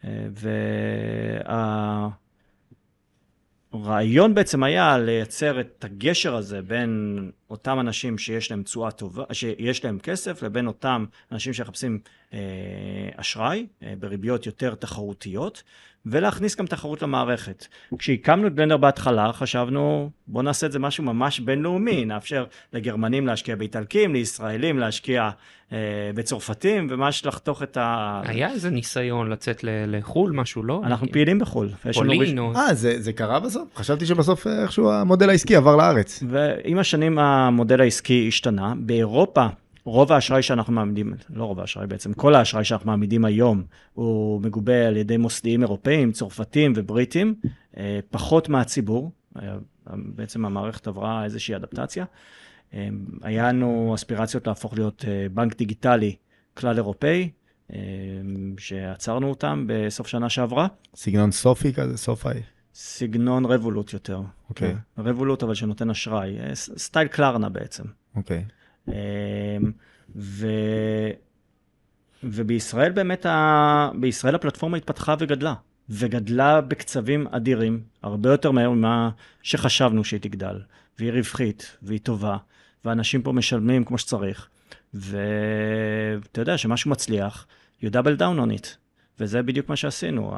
[0.02, 2.08] uh, וה...
[3.72, 9.84] הרעיון בעצם היה לייצר את הגשר הזה בין אותם אנשים שיש להם תשואה טובה, שיש
[9.84, 11.98] להם כסף, לבין אותם אנשים שמחפשים
[12.32, 12.38] אה,
[13.16, 15.62] אשראי אה, בריביות יותר תחרותיות,
[16.06, 17.66] ולהכניס גם תחרות למערכת.
[17.98, 23.56] כשהקמנו את בלנדר בהתחלה, חשבנו, בואו נעשה את זה משהו ממש בינלאומי, נאפשר לגרמנים להשקיע
[23.56, 25.30] באיטלקים, לישראלים להשקיע
[25.72, 25.78] אה,
[26.14, 28.20] בצרפתים, ממש לחתוך את ה...
[28.24, 30.82] היה איזה ניסיון לצאת ל- לחו"ל, משהו, לא?
[30.84, 31.68] אנחנו פעילים בחו"ל.
[31.94, 32.52] פולין או...
[32.56, 33.68] אה, זה זה קרה בסוף?
[33.76, 36.22] חשבתי שבסוף אה, איכשהו המודל העסקי עבר לארץ.
[36.28, 38.74] ועם השנים המודל העסקי השתנה.
[38.76, 39.46] באירופה,
[39.84, 44.86] רוב האשראי שאנחנו מעמידים, לא רוב האשראי בעצם, כל האשראי שאנחנו מעמידים היום, הוא מגובה
[44.86, 47.34] על ידי מוסדיים אירופאים, צרפתים ובריטים,
[47.76, 49.12] אה, פחות מהציבור.
[49.42, 52.04] אה, בעצם המערכת עברה איזושהי אדפטציה.
[52.74, 52.88] אה,
[53.22, 56.16] היה לנו אספירציות להפוך להיות בנק דיגיטלי
[56.54, 57.30] כלל אירופאי,
[58.58, 60.66] שעצרנו אותם בסוף שנה שעברה.
[60.94, 62.40] סגנון סופי כזה, סופאי.
[62.74, 64.20] סגנון רבולוט יותר.
[64.48, 64.74] אוקיי.
[64.96, 67.84] כן, רבולוט אבל שנותן אשראי, סטייל קלרנה בעצם.
[68.16, 68.36] אוקיי.
[68.38, 68.61] אמ,
[70.16, 70.46] ו...
[72.24, 73.90] ובישראל באמת, ה...
[74.00, 75.54] בישראל הפלטפורמה התפתחה וגדלה,
[75.88, 79.10] וגדלה בקצבים אדירים, הרבה יותר מהר ממה
[79.42, 80.60] שחשבנו שהיא תגדל,
[80.98, 82.36] והיא רווחית, והיא טובה,
[82.84, 84.48] ואנשים פה משלמים כמו שצריך,
[84.94, 87.46] ואתה יודע שמשהו מצליח,
[87.82, 88.66] you double down on it,
[89.20, 90.34] וזה בדיוק מה שעשינו.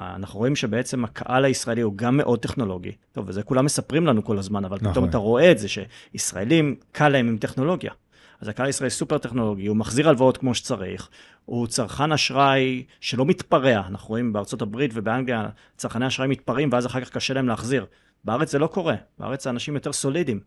[0.00, 2.92] אנחנו רואים שבעצם הקהל הישראלי הוא גם מאוד טכנולוגי.
[3.12, 4.92] טוב, וזה כולם מספרים לנו כל הזמן, אבל נכון.
[4.92, 7.92] פתאום אתה רואה את זה שישראלים, קל להם עם טכנולוגיה.
[8.40, 11.08] אז הקהל הישראלי סופר טכנולוגי, הוא מחזיר הלוואות כמו שצריך,
[11.44, 13.82] הוא צרכן אשראי שלא מתפרע.
[13.88, 17.86] אנחנו רואים בארצות הברית ובאנגליה, צרכני אשראי מתפרעים ואז אחר כך קשה להם להחזיר.
[18.24, 20.40] בארץ זה לא קורה, בארץ האנשים יותר סולידיים.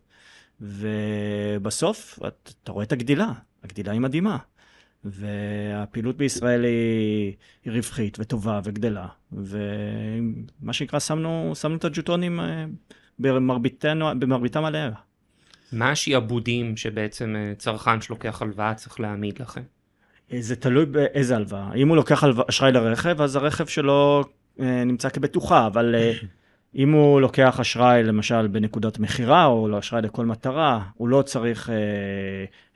[0.60, 2.18] ובסוף
[2.62, 3.32] אתה רואה את הגדילה,
[3.64, 4.36] הגדילה היא מדהימה.
[5.04, 7.32] והפעילות בישראל היא,
[7.64, 12.64] היא רווחית וטובה וגדלה, ומה שנקרא, שמנו, שמנו את הג'וטונים אה,
[13.18, 14.90] במרביתנו, במרביתם עליה.
[15.72, 19.62] מה השעבודים שבעצם אה, צרכן שלוקח הלוואה צריך להעמיד לכם?
[20.32, 21.74] אה, זה תלוי באיזה הלוואה.
[21.74, 24.24] אם הוא לוקח אשראי לרכב, אז הרכב שלו
[24.58, 25.94] נמצא כבטוחה, אבל
[26.76, 31.70] אם הוא לוקח אשראי למשל בנקודת מכירה, או לא אשראי לכל מטרה, הוא לא צריך
[31.70, 31.74] אה,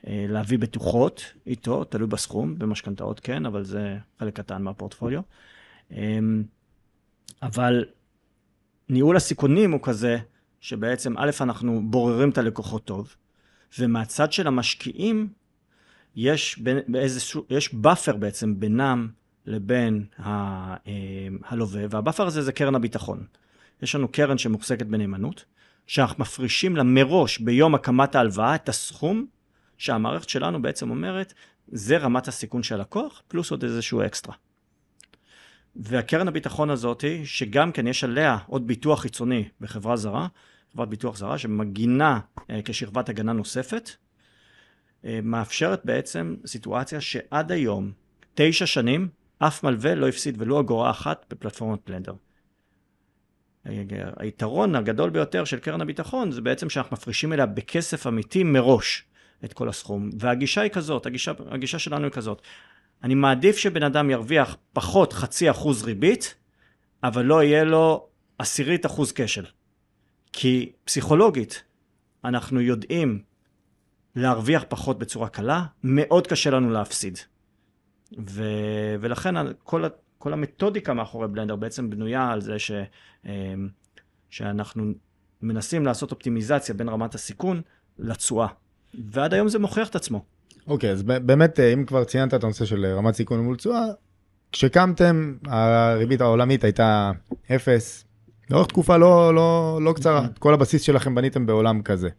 [0.07, 5.21] אה, להביא בטוחות איתו, תלוי בסכום, במשכנתאות כן, אבל זה חלק קטן מהפורטפוליו.
[5.91, 6.19] אה,
[7.43, 7.85] אבל
[8.89, 10.17] ניהול הסיכונים הוא כזה,
[10.61, 13.15] שבעצם א', אנחנו בוררים את הלקוחות טוב,
[13.79, 15.27] ומהצד של המשקיעים,
[16.15, 19.07] יש, בין- באיזשהו, יש buffer בעצם בינם
[19.45, 20.29] לבין ה,
[20.73, 23.23] אה, הלווה, וה buffer הזה זה קרן הביטחון.
[23.81, 25.45] יש לנו קרן שמוחזקת בנאמנות,
[25.87, 29.25] שאנחנו מפרישים לה מראש ביום הקמת ההלוואה את הסכום
[29.77, 31.33] שהמערכת שלנו בעצם אומרת,
[31.67, 34.35] זה רמת הסיכון של הלקוח, פלוס עוד איזשהו אקסטרה.
[35.75, 40.27] והקרן הביטחון הזאת, שגם כן יש עליה עוד ביטוח חיצוני בחברה זרה,
[40.73, 43.89] חברת ביטוח זרה שמגינה אה, כשכבת הגנה נוספת,
[45.05, 47.91] אה, מאפשרת בעצם סיטואציה שעד היום,
[48.33, 49.07] תשע שנים,
[49.39, 52.13] אף מלווה לא הפסיד ולו אגורה אחת בפלטפורמת בלנדר.
[54.17, 59.03] היתרון הגדול ביותר של קרן הביטחון זה בעצם שאנחנו מפרישים אליה בכסף אמיתי מראש
[59.45, 60.09] את כל הסכום.
[60.19, 62.41] והגישה היא כזאת, הגישה, הגישה שלנו היא כזאת.
[63.03, 66.35] אני מעדיף שבן אדם ירוויח פחות חצי אחוז ריבית,
[67.03, 69.45] אבל לא יהיה לו עשירית אחוז כשל.
[70.33, 71.63] כי פסיכולוגית,
[72.25, 73.21] אנחנו יודעים
[74.15, 77.19] להרוויח פחות בצורה קלה, מאוד קשה לנו להפסיד.
[78.29, 78.43] ו...
[78.99, 79.85] ולכן כל,
[80.19, 82.71] כל המתודיקה מאחורי בלנדר בעצם בנויה על זה ש...
[83.25, 83.69] אמ,
[84.29, 84.93] שאנחנו
[85.41, 87.61] מנסים לעשות אופטימיזציה בין רמת הסיכון
[87.99, 88.47] לתשואה.
[89.11, 90.23] ועד היום זה מוכיח את עצמו.
[90.67, 93.85] אוקיי, okay, אז באמת, אה, אם כבר ציינת את הנושא של רמת סיכון מול תשואה,
[94.51, 97.11] כשקמתם, הריבית העולמית הייתה
[97.55, 98.05] אפס,
[98.51, 100.25] לאורך תקופה לא, לא, לא קצרה.
[100.25, 102.09] את כל הבסיס שלכם בניתם בעולם כזה.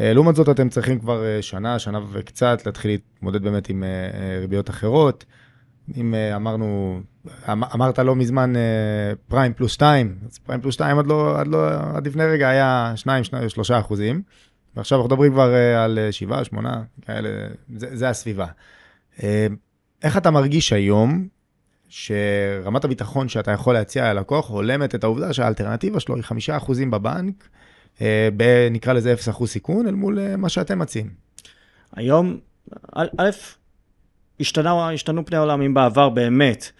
[0.00, 3.84] אה, לעומת זאת, אתם צריכים כבר אה, שנה, שנה וקצת, להתחיל להתמודד באמת עם
[4.40, 5.24] ריביות אחרות.
[5.96, 7.00] אם אמרנו,
[7.52, 8.52] אמ, אמרת לא מזמן
[9.28, 12.92] פריים פלוס 2, אז פריים פלוס 2 עד, לא, עד, לא, עד לפני רגע היה
[12.96, 14.22] 2, 3 אחוזים.
[14.76, 17.28] ועכשיו אנחנו מדברים כבר אה, על 7, אה, 8, כאלה,
[17.76, 18.46] זה, זה הסביבה.
[19.22, 19.46] אה,
[20.02, 21.28] איך אתה מרגיש היום
[21.88, 27.48] שרמת הביטחון שאתה יכול להציע ללקוח הולמת את העובדה שהאלטרנטיבה שלו היא 5% בבנק,
[28.70, 31.10] נקרא לזה 0% סיכון, אל מול מה שאתם מציעים?
[31.96, 32.38] היום,
[32.92, 33.30] א',
[34.40, 36.70] השתנו, השתנו פני העולם, אם בעבר באמת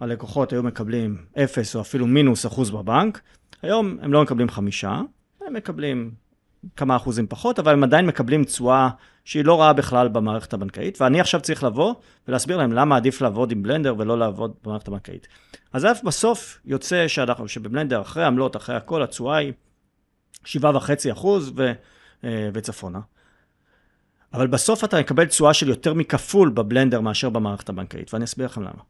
[0.00, 3.20] הלקוחות היו מקבלים 0 או אפילו מינוס אחוז בבנק,
[3.62, 6.10] היום הם לא מקבלים 5, הם מקבלים
[6.76, 8.88] כמה אחוזים פחות, אבל הם עדיין מקבלים תשואה
[9.24, 11.94] שהיא לא רעה בכלל במערכת הבנקאית, ואני עכשיו צריך לבוא
[12.28, 15.28] ולהסביר להם למה עדיף לעבוד עם בלנדר ולא לעבוד במערכת הבנקאית.
[15.72, 19.52] אז א', בסוף יוצא שאנחנו, שבבלנדר, אחרי עמלות, אחרי הכל, התשואה היא
[20.44, 21.72] 7.5 אחוז ו,
[22.24, 23.00] אה, וצפונה.
[24.34, 28.62] אבל בסוף אתה מקבל תשואה של יותר מכפול בבלנדר מאשר במערכת הבנקאית, ואני אסביר לכם
[28.62, 28.82] למה.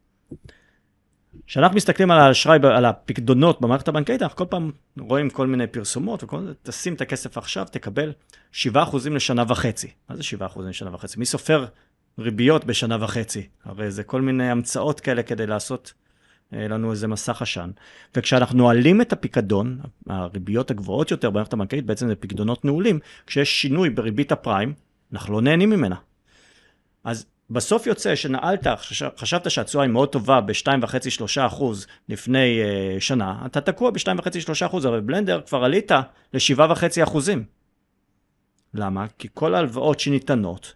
[1.47, 6.23] כשאנחנו מסתכלים על האשראי, על הפקדונות במערכת הבנקאית, אנחנו כל פעם רואים כל מיני פרסומות
[6.23, 8.13] וכל מיני, תשים את הכסף עכשיו, תקבל
[8.53, 8.65] 7%
[9.11, 9.87] לשנה וחצי.
[10.09, 10.23] מה זה
[10.55, 11.19] 7% לשנה וחצי?
[11.19, 11.65] מי סופר
[12.19, 13.47] ריביות בשנה וחצי?
[13.65, 15.93] הרי זה כל מיני המצאות כאלה כדי לעשות
[16.53, 17.69] אה, לנו איזה מסך עשן.
[18.15, 23.89] וכשאנחנו נועלים את הפיקדון, הריביות הגבוהות יותר במערכת הבנקאית, בעצם זה פקדונות נעולים, כשיש שינוי
[23.89, 24.73] בריבית הפריים,
[25.13, 25.95] אנחנו לא נהנים ממנה.
[27.03, 28.67] אז בסוף יוצא שנעלת,
[29.17, 34.99] חשבת שהתשואה היא מאוד טובה ב-2.5-3 אחוז לפני uh, שנה, אתה תקוע ב-2.5-3 אחוז, אבל
[34.99, 35.91] בבלנדר כבר עלית
[36.33, 37.45] ל-7.5 אחוזים.
[38.73, 39.05] למה?
[39.17, 40.73] כי כל ההלוואות שניתנות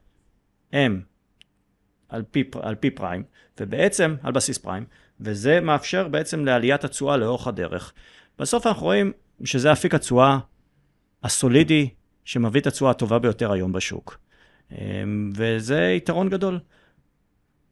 [0.73, 1.01] הן
[2.09, 3.23] על פי, על פי פריים,
[3.59, 4.85] ובעצם על בסיס פריים,
[5.19, 7.93] וזה מאפשר בעצם לעליית התשואה לאורך הדרך.
[8.39, 9.11] בסוף אנחנו רואים
[9.43, 10.37] שזה אפיק התשואה
[11.23, 11.89] הסולידי
[12.29, 14.17] שמביא את התשואה הטובה ביותר היום בשוק.
[14.71, 16.59] אמ, וזה יתרון גדול.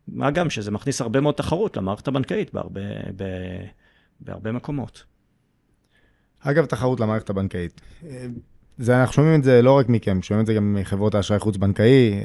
[0.07, 2.81] מה גם שזה מכניס הרבה מאוד תחרות למערכת הבנקאית בהרבה,
[3.15, 3.23] ב,
[4.19, 5.03] בהרבה מקומות.
[6.39, 7.81] אגב, תחרות למערכת הבנקאית.
[8.77, 12.23] זה, אנחנו שומעים את זה לא רק מכם, שומעים את זה גם מחברות האשראי חוץ-בנקאי.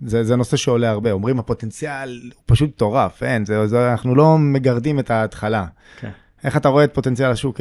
[0.00, 1.12] זה, זה נושא שעולה הרבה.
[1.12, 5.66] אומרים, הפוטנציאל הוא פשוט מטורף, אין, זה, זה, אנחנו לא מגרדים את ההתחלה.
[6.00, 6.10] כן.
[6.44, 7.60] איך אתה רואה את פוטנציאל השוק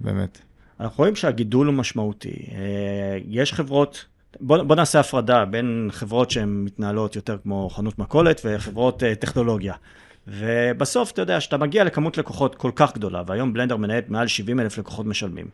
[0.00, 0.45] באמת?
[0.80, 2.46] אנחנו רואים שהגידול הוא משמעותי.
[3.26, 4.06] יש חברות
[4.40, 9.74] בוא, בוא נעשה הפרדה בין חברות שהן מתנהלות יותר כמו חנות מכולת וחברות uh, טכנולוגיה.
[10.28, 14.60] ובסוף, אתה יודע, כשאתה מגיע לכמות לקוחות כל כך גדולה, והיום בלנדר מנהל מעל 70
[14.60, 15.46] אלף לקוחות משלמים,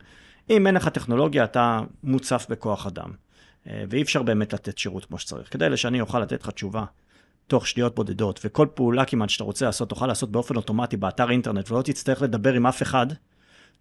[0.49, 3.09] אם אין לך טכנולוגיה, אתה מוצף בכוח אדם.
[3.09, 5.53] Uh, ואי אפשר באמת לתת שירות כמו שצריך.
[5.53, 6.85] כדי שאני אוכל לתת לך תשובה
[7.47, 11.71] תוך שניות בודדות, וכל פעולה כמעט שאתה רוצה לעשות, תוכל לעשות באופן אוטומטי באתר אינטרנט,
[11.71, 13.07] ולא תצטרך לדבר עם אף אחד,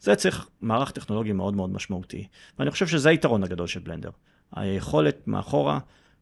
[0.02, 2.26] זה צריך מערך טכנולוגי מאוד מאוד משמעותי.
[2.58, 4.10] ואני חושב שזה היתרון הגדול של בלנדר.
[4.52, 5.78] היכולת מאחורה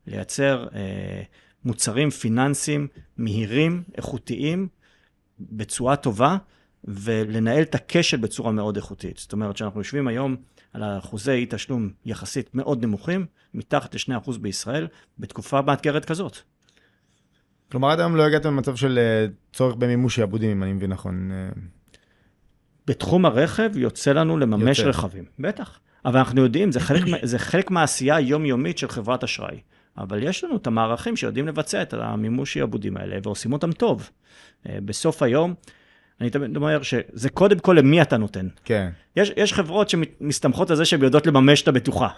[0.06, 1.22] לייצר אה,
[1.64, 4.68] מוצרים פיננסיים מהירים, איכותיים,
[5.40, 6.36] בצורה טובה,
[6.84, 9.18] ולנהל את הכשל בצורה מאוד איכותית.
[9.18, 10.36] זאת אומרת שאנחנו יושבים היום
[10.72, 14.88] על אחוזי אי תשלום יחסית מאוד נמוכים, מתחת ל-2% בישראל,
[15.18, 16.38] בתקופה מאתגרת כזאת.
[17.70, 21.30] כלומר, עד היום לא הגעתם למצב של אה, צורך במימוש שעבודים, אם אני מבין נכון.
[22.90, 24.90] בתחום הרכב יוצא לנו לממש יוצא.
[24.90, 25.78] רכבים, בטח.
[26.04, 29.60] אבל אנחנו יודעים, זה חלק, זה חלק מהעשייה היומיומית של חברת אשראי.
[29.98, 34.10] אבל יש לנו את המערכים שיודעים לבצע את המימוש שעבודים האלה, ועושים אותם טוב.
[34.68, 35.54] אה, בסוף היום,
[36.20, 38.48] אני תמיד אומר שזה קודם כל למי אתה נותן.
[38.64, 38.88] כן.
[39.16, 42.08] יש, יש חברות שמסתמכות על זה שהן יודעות לממש את הבטוחה.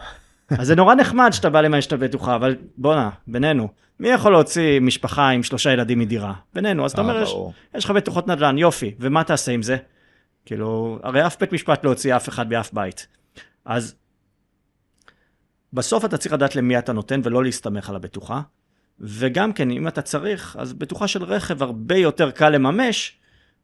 [0.50, 3.68] אז זה נורא נחמד שאתה בא לממש את הבטוחה, אבל בואנה, בינינו,
[4.00, 6.32] מי יכול להוציא משפחה עם שלושה ילדים מדירה?
[6.54, 7.34] בינינו, אז אתה אה, אומר, יש.
[7.74, 9.76] יש לך בטוחות נדל"ן, יופי, ומה תעשה עם זה?
[10.44, 13.06] כאילו, הרי אף בית משפט לא הוציא אף אחד באף בית.
[13.64, 13.94] אז
[15.72, 18.40] בסוף אתה צריך לדעת למי אתה נותן ולא להסתמך על הבטוחה.
[19.00, 23.16] וגם כן, אם אתה צריך, אז בטוחה של רכב הרבה יותר קל לממש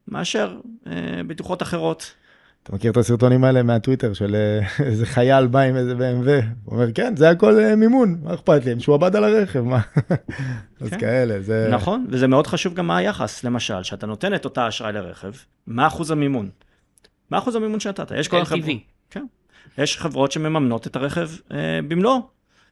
[0.07, 2.13] מאשר אה, בטוחות אחרות.
[2.63, 6.45] אתה מכיר את הסרטונים האלה מהטוויטר של אה, איזה חייל בא עם איזה BMW?
[6.65, 9.79] הוא אומר, כן, זה הכל אה, מימון, מה אכפת לי, שהוא עבד על הרכב, מה?
[10.81, 10.99] אז כן.
[10.99, 11.69] כאלה, זה...
[11.71, 15.31] נכון, וזה מאוד חשוב גם מה היחס, למשל, שאתה נותן את אותה אשראי לרכב,
[15.67, 16.49] מה אחוז המימון?
[17.31, 18.11] מה אחוז המימון שנתת?
[18.17, 18.45] יש כל LTV.
[18.45, 18.65] חברות,
[19.09, 19.25] כן.
[19.77, 22.19] יש חברות שמממנות את הרכב אה, במלואו,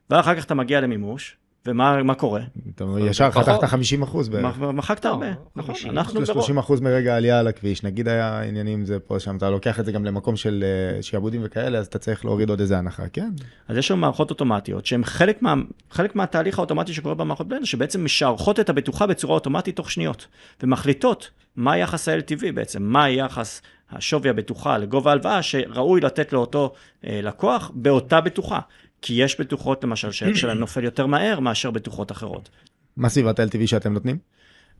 [0.10, 2.42] ואחר כך אתה מגיע למימוש, ומה מה קורה?
[2.76, 3.44] אתה ישר פחות.
[3.50, 4.46] חתכת 50 אחוז בערך.
[4.46, 5.76] מח- מחקת לא, הרבה, נכון?
[5.76, 5.92] 50.
[5.92, 6.26] אנחנו ברוב.
[6.26, 9.86] 30 אחוז מרגע העלייה על הכביש, נגיד היה עניינים זה פה שם, אתה לוקח את
[9.86, 10.64] זה גם למקום של
[10.98, 13.30] אה, שעבודים וכאלה, אז אתה צריך להוריד עוד איזה הנחה, כן?
[13.68, 15.54] אז יש לנו מערכות אוטומטיות שהן חלק, מה,
[15.92, 20.28] חלק מהתהליך האוטומטי שקורה במערכות בלנדר, שבעצם משערכות את הבטוחה בצורה אוטומטית תוך שניות,
[20.64, 23.62] ומחליטות מה יחס ה-LTV בעצם, מה יחס
[23.92, 26.74] השווי הבטוחה לגובה ההלוואה שראוי לתת לאותו
[27.06, 28.60] אה, לקוח באותה בטוחה.
[29.02, 32.50] כי יש בטוחות למשל שהערך שלהן נופל יותר מהר מאשר בטוחות אחרות.
[32.98, 34.18] מה סביבת ה-LTV שאתם נותנים?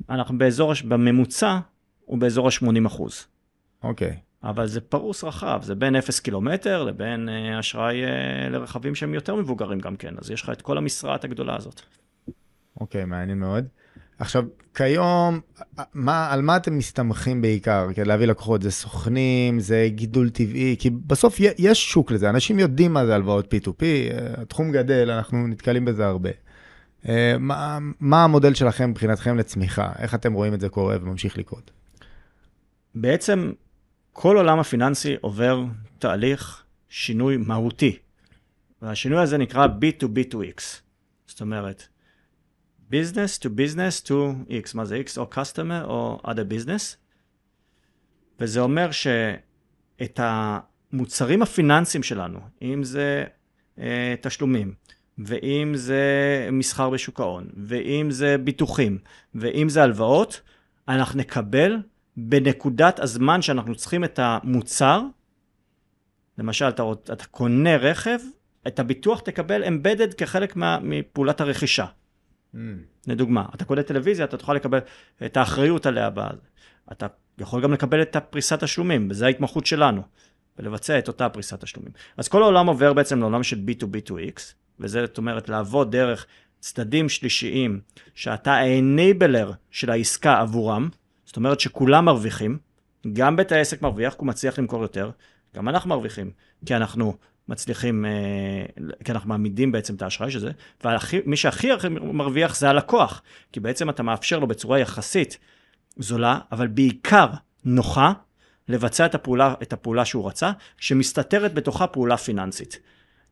[0.10, 1.60] אנחנו באזור, בממוצע
[2.06, 3.26] הוא באזור ה-80 אחוז.
[3.84, 4.18] אוקיי.
[4.44, 9.36] אבל זה פרוס רחב, זה בין 0 קילומטר לבין אה, אשראי אה, לרכבים שהם יותר
[9.36, 11.82] מבוגרים גם כן, אז יש לך את כל המשרעת הגדולה הזאת.
[12.80, 13.66] אוקיי, מעניין מאוד.
[14.20, 14.44] עכשיו,
[14.76, 15.40] כיום,
[15.94, 18.62] מה, על מה אתם מסתמכים בעיקר כדי להביא לקוחות?
[18.62, 20.76] זה סוכנים, זה גידול טבעי?
[20.80, 25.48] כי בסוף יש שוק לזה, אנשים יודעים מה זה הלוואות P2P, אה, התחום גדל, אנחנו
[25.48, 26.30] נתקלים בזה הרבה.
[27.08, 29.92] אה, מה, מה המודל שלכם מבחינתכם לצמיחה?
[30.00, 31.72] איך אתם רואים את זה קורה וממשיך לקרות?
[32.96, 33.52] בעצם
[34.14, 35.64] כל עולם הפיננסי עובר
[36.00, 37.98] תהליך שינוי מהותי.
[38.82, 40.62] והשינוי הזה נקרא B2B2X.
[41.28, 41.88] זאת אומרת,
[42.92, 44.14] business to business to
[44.50, 44.72] X.
[44.74, 45.18] מה זה X?
[45.18, 46.96] או customer או other business.
[48.40, 53.26] וזה אומר שאת המוצרים הפיננסיים שלנו, אם זה
[53.80, 54.74] אה, תשלומים,
[55.18, 56.04] ואם זה
[56.52, 58.98] מסחר בשוק ההון, ואם זה ביטוחים,
[59.36, 60.42] ואם זה הלוואות,
[60.88, 61.78] אנחנו נקבל
[62.18, 65.02] בנקודת הזמן שאנחנו צריכים את המוצר,
[66.38, 68.20] למשל, אתה, אתה קונה רכב,
[68.68, 71.86] את הביטוח תקבל embedded כחלק מה, מפעולת הרכישה.
[73.08, 74.80] לדוגמה, אתה קונה טלוויזיה, אתה תוכל לקבל
[75.26, 76.10] את האחריות עליה.
[76.10, 76.22] ב-
[76.92, 77.08] אתה
[77.38, 80.02] יכול גם לקבל את הפריסת תשלומים, וזו ההתמחות שלנו,
[80.60, 81.92] ולבצע את אותה פריסת תשלומים.
[82.18, 84.42] אז כל העולם עובר בעצם לעולם של B2B2X,
[84.80, 86.26] וזה זאת אומרת לעבוד דרך
[86.60, 87.80] צדדים שלישיים,
[88.16, 90.90] שאתה ה-enabler של העסקה עבורם,
[91.26, 92.58] זאת אומרת שכולם מרוויחים,
[93.14, 95.12] גם בית העסק מרוויח, כי הוא מצליח למכור יותר,
[95.56, 96.32] גם אנחנו מרוויחים,
[96.66, 97.18] כי אנחנו
[97.50, 98.12] מצליחים, אה,
[99.04, 100.52] כי אנחנו מעמידים בעצם את האשראי של זה,
[100.86, 105.38] ומי שהכי הכי מרוויח זה הלקוח, כי בעצם אתה מאפשר לו בצורה יחסית
[105.98, 107.28] זולה, אבל בעיקר
[107.66, 108.14] נוחה,
[108.70, 112.80] לבצע את הפעולה, את הפעולה שהוא רצה, שמסתתרת בתוכה פעולה פיננסית.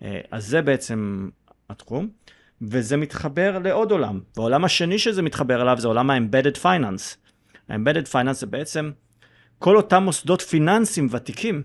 [0.04, 1.30] אה, אז זה בעצם
[1.70, 2.10] התחום,
[2.62, 4.20] וזה מתחבר לעוד עולם.
[4.38, 7.16] והעולם השני שזה מתחבר אליו זה עולם ה-embedded finance.
[7.70, 8.92] ה-embedded finance זה בעצם
[9.60, 11.64] כל אותם מוסדות פיננסיים ותיקים,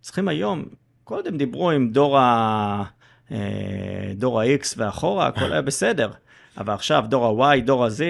[0.00, 0.64] צריכים היום,
[1.04, 2.84] קודם דיברו עם דור ה...
[3.30, 6.10] אה, דור ה-X ואחורה, הכל היה בסדר.
[6.58, 8.02] אבל עכשיו, דור ה-Y, דור ה-Z,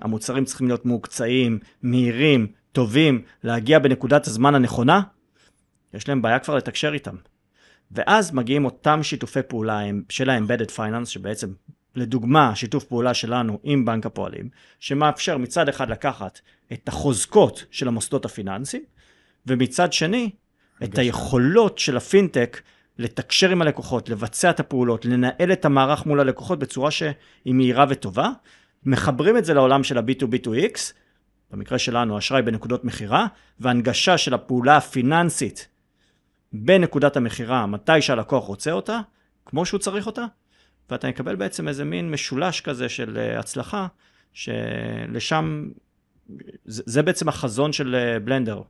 [0.00, 5.00] המוצרים צריכים להיות מוקצעים, מהירים, טובים, להגיע בנקודת הזמן הנכונה,
[5.94, 7.16] יש להם בעיה כבר לתקשר איתם.
[7.90, 11.52] ואז מגיעים אותם שיתופי פעולה של ה-Embedded Finance, שבעצם,
[11.94, 14.48] לדוגמה, שיתוף פעולה שלנו עם בנק הפועלים,
[14.80, 16.40] שמאפשר מצד אחד לקחת
[16.72, 18.82] את החוזקות של המוסדות הפיננסיים,
[19.46, 20.30] ומצד שני,
[20.84, 22.62] את היכולות של הפינטק
[22.98, 28.30] לתקשר עם הלקוחות, לבצע את הפעולות, לנהל את המערך מול הלקוחות בצורה שהיא מהירה וטובה.
[28.84, 30.92] מחברים את זה לעולם של ה-B2B2X,
[31.50, 33.26] במקרה שלנו אשראי בנקודות מכירה,
[33.60, 35.68] והנגשה של הפעולה הפיננסית
[36.52, 39.00] בנקודת המכירה, מתי שהלקוח רוצה אותה,
[39.46, 40.24] כמו שהוא צריך אותה,
[40.90, 43.86] ואתה מקבל בעצם איזה מין משולש כזה של אה, הצלחה,
[44.32, 45.68] שלשם,
[46.64, 48.62] זה, זה בעצם החזון של בלנדר, אה,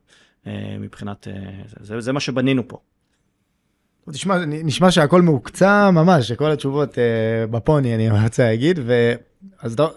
[0.79, 1.33] מבחינת, אה,
[1.79, 2.77] זה, זה מה שבנינו פה.
[4.11, 9.13] תשמע, נשמע שהכל מהוקצע ממש, שכל התשובות אה, בפוני, אני רוצה להגיד, ו...
[9.59, 9.87] אז אתה...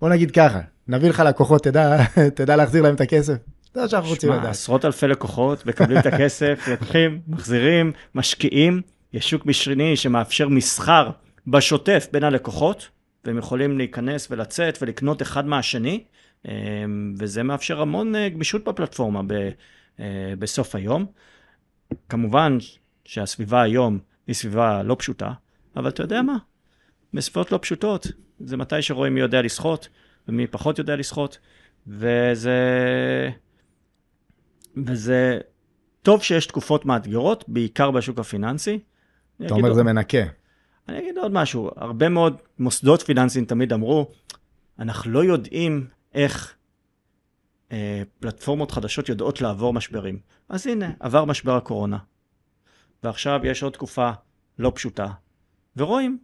[0.00, 1.96] בוא נגיד ככה, נביא לך לקוחות, תדע,
[2.36, 3.34] תדע להחזיר להם את הכסף.
[3.74, 4.44] זה מה שאנחנו רוצים לדעת.
[4.44, 11.10] עשרות אלפי לקוחות מקבלים את הכסף, לוקחים, מחזירים, משקיעים, יש שוק משני שמאפשר מסחר
[11.46, 12.88] בשוטף בין הלקוחות,
[13.24, 16.19] והם יכולים להיכנס ולצאת ולקנות אחד מהשני, אה,
[17.18, 19.32] וזה מאפשר המון אה, גמישות בפלטפורמה ב,
[20.00, 21.06] אה, בסוף היום.
[22.08, 22.58] כמובן
[23.04, 25.32] שהסביבה היום היא סביבה לא פשוטה,
[25.76, 26.36] אבל אתה יודע מה?
[27.14, 28.06] בסביבות לא פשוטות,
[28.40, 29.88] זה מתי שרואים מי יודע לשחות
[30.28, 31.38] ומי פחות יודע לשחות,
[31.86, 33.30] וזה...
[34.86, 35.38] וזה
[36.02, 38.78] טוב שיש תקופות מאתגרות, בעיקר בשוק הפיננסי.
[39.46, 40.22] אתה אומר זה מנקה.
[40.88, 44.10] אני אגיד עוד משהו, הרבה מאוד מוסדות פיננסיים תמיד אמרו,
[44.78, 46.54] אנחנו לא יודעים איך
[47.72, 50.18] אה, פלטפורמות חדשות יודעות לעבור משברים.
[50.48, 51.98] אז הנה, עבר משבר הקורונה.
[53.02, 54.10] ועכשיו יש עוד תקופה
[54.58, 55.08] לא פשוטה,
[55.76, 56.18] ורואים.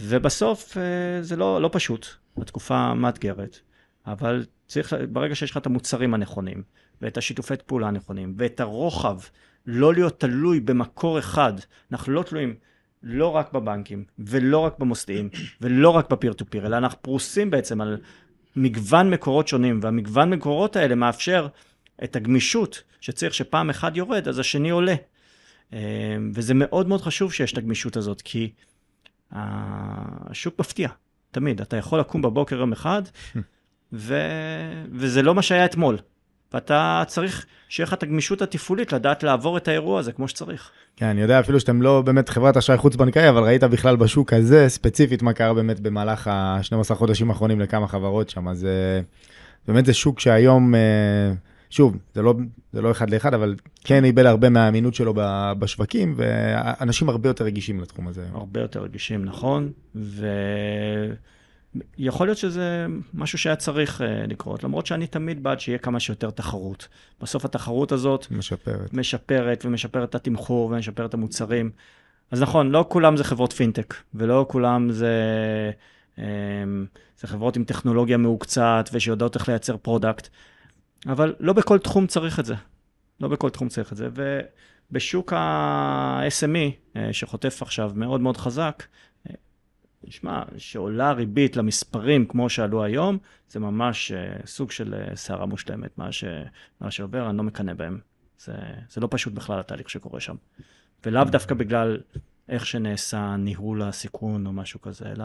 [0.00, 3.58] ובסוף אה, זה לא, לא פשוט, התקופה מאתגרת,
[4.06, 6.62] אבל צריך, ברגע שיש לך את המוצרים הנכונים,
[7.02, 9.18] ואת השיתופי פעולה הנכונים, ואת הרוחב,
[9.66, 11.52] לא להיות תלוי במקור אחד,
[11.92, 12.54] אנחנו לא תלויים
[13.02, 15.28] לא רק בבנקים, ולא רק במוסדיים,
[15.60, 18.00] ולא רק בפיר טו פיר, אלא אנחנו פרוסים בעצם על
[18.56, 21.46] מגוון מקורות שונים, והמגוון מקורות האלה מאפשר
[22.04, 24.94] את הגמישות שצריך שפעם אחד יורד, אז השני עולה.
[25.72, 25.78] אה,
[26.34, 28.52] וזה מאוד מאוד חשוב שיש את הגמישות הזאת, כי
[29.30, 30.88] השוק מפתיע,
[31.30, 31.60] תמיד.
[31.60, 33.02] אתה יכול לקום בבוקר יום אחד,
[33.92, 34.16] ו...
[34.92, 35.98] וזה לא מה שהיה אתמול.
[36.54, 40.70] ואתה צריך שיהיה לך את הגמישות התפעולית לדעת לעבור את האירוע הזה כמו שצריך.
[40.96, 44.68] כן, אני יודע אפילו שאתם לא באמת חברת אשראי חוץ-בנקאי, אבל ראית בכלל בשוק הזה,
[44.68, 49.00] ספציפית, מה קרה באמת במהלך ה-12 חודשים האחרונים לכמה חברות שם, אז אה,
[49.68, 50.80] באמת זה שוק שהיום, אה,
[51.70, 52.34] שוב, זה לא,
[52.72, 55.14] זה לא אחד לאחד, אבל כן איבד הרבה מהאמינות שלו
[55.58, 58.24] בשווקים, ואנשים הרבה יותר רגישים לתחום הזה.
[58.34, 60.26] הרבה יותר רגישים, נכון, ו...
[61.98, 66.30] יכול להיות שזה משהו שהיה צריך uh, לקרות, למרות שאני תמיד בעד שיהיה כמה שיותר
[66.30, 66.88] תחרות.
[67.20, 68.26] בסוף התחרות הזאת...
[68.30, 68.94] משפרת.
[68.94, 71.70] משפרת ומשפרת את התמחור ומשפרת את המוצרים.
[72.30, 75.10] אז נכון, לא כולם זה חברות פינטק, ולא כולם זה,
[76.16, 76.20] um,
[77.20, 80.28] זה חברות עם טכנולוגיה מהוקצעת ושיודעות איך לייצר product,
[81.06, 82.54] אבל לא בכל תחום צריך את זה.
[83.20, 84.08] לא בכל תחום צריך את זה.
[84.90, 88.82] ובשוק ה-SME, אה, שחוטף עכשיו מאוד מאוד חזק,
[90.04, 95.98] נשמע, שעולה ריבית למספרים כמו שעלו היום, זה ממש uh, סוג של uh, סערה מושלמת,
[95.98, 96.24] מה, ש,
[96.80, 97.98] מה שעובר, אני לא מקנא בהם.
[98.38, 98.52] זה,
[98.90, 100.34] זה לא פשוט בכלל התהליך שקורה שם.
[101.06, 102.00] ולאו דווקא בגלל
[102.48, 105.24] איך שנעשה ניהול הסיכון או משהו כזה, אלא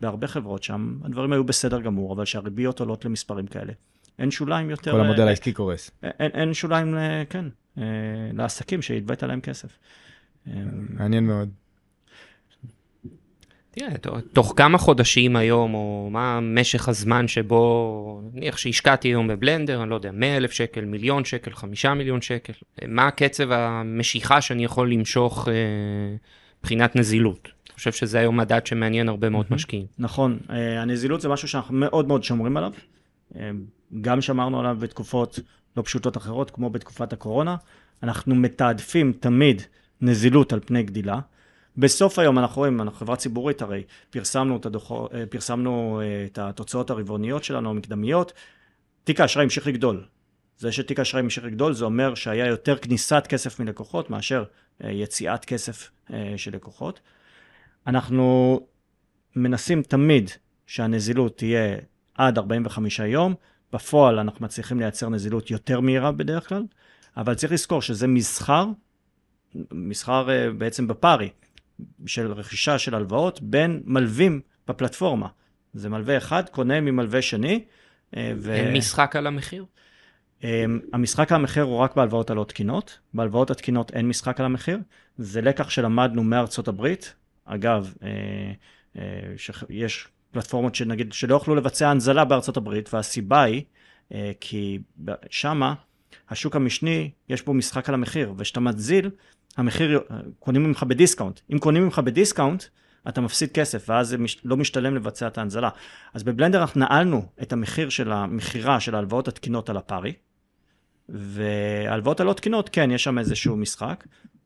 [0.00, 3.72] בהרבה חברות שם הדברים היו בסדר גמור, אבל שהריביות עולות למספרים כאלה.
[4.18, 4.92] אין שוליים יותר...
[4.92, 5.90] כל המודל העסקי קורס.
[6.02, 6.94] אין, אין שוליים,
[7.30, 7.44] כן,
[8.32, 9.78] לעסקים שהלווית להם כסף.
[10.88, 11.50] מעניין מאוד.
[13.76, 19.90] תראה, תוך כמה חודשים היום, או מה משך הזמן שבו, נניח שהשקעתי היום בבלנדר, אני
[19.90, 22.52] לא יודע, 100 אלף שקל, מיליון שקל, חמישה מיליון שקל,
[22.88, 25.54] מה קצב המשיכה שאני יכול למשוך אה,
[26.60, 27.48] מבחינת נזילות?
[27.66, 29.86] אני חושב שזה היום מדד שמעניין הרבה מאוד משקיעים.
[29.98, 32.72] נכון, אה, הנזילות זה משהו שאנחנו מאוד מאוד שומרים עליו.
[33.36, 33.50] אה,
[34.00, 35.40] גם שמרנו עליו בתקופות
[35.76, 37.56] לא פשוטות אחרות, כמו בתקופת הקורונה.
[38.02, 39.62] אנחנו מתעדפים תמיד
[40.00, 41.20] נזילות על פני גדילה.
[41.78, 46.38] בסוף היום אנחנו רואים, אנחנו חברה ציבורית הרי, פרסמנו את, הדוח, אה, פרסמנו אה, את
[46.38, 48.32] התוצאות הרבעוניות שלנו, המקדמיות,
[49.04, 50.04] תיק האשראי המשיך לגדול.
[50.58, 54.44] זה שתיק האשראי המשיך לגדול, זה אומר שהיה יותר כניסת כסף מלקוחות מאשר
[54.84, 55.90] אה, יציאת כסף
[56.36, 57.00] של לקוחות.
[57.86, 58.60] אנחנו
[59.36, 60.30] מנסים תמיד
[60.66, 61.76] שהנזילות תהיה
[62.14, 63.34] עד 45 יום,
[63.72, 66.62] בפועל אנחנו מצליחים לייצר נזילות יותר מהירה בדרך כלל,
[67.16, 68.66] אבל צריך לזכור שזה מסחר,
[69.72, 71.30] מסחר בעצם בפארי.
[72.06, 75.28] של רכישה של הלוואות בין מלווים בפלטפורמה.
[75.74, 77.64] זה מלווה אחד, קונה ממלווה שני.
[78.16, 78.52] אה, ו...
[78.52, 79.64] אין משחק על המחיר?
[80.44, 82.98] אה, המשחק על המחיר הוא רק בהלוואות הלא תקינות.
[83.14, 84.78] בהלוואות התקינות אין משחק על המחיר.
[85.18, 87.14] זה לקח שלמדנו מארצות הברית.
[87.44, 89.02] אגב, אה,
[89.68, 93.62] יש פלטפורמות שנגיד, שלא יוכלו לבצע הנזלה בארצות הברית, והסיבה היא,
[94.40, 94.78] כי
[95.30, 95.74] שמה,
[96.30, 99.10] השוק המשני, יש בו משחק על המחיר, וכשאתה מזיל,
[99.56, 100.00] המחיר,
[100.38, 101.40] קונים ממך ב discount.
[101.52, 102.64] אם קונים ממך ב discount,
[103.08, 105.68] אתה מפסיד כסף, ואז זה מש, לא משתלם לבצע את ההנזלה.
[106.14, 110.12] אז בבלנדר אנחנו נעלנו את המחיר של המכירה של ההלוואות התקינות על הפארי,
[111.08, 114.04] וההלוואות הלא תקינות, כן, יש שם איזשהו משחק.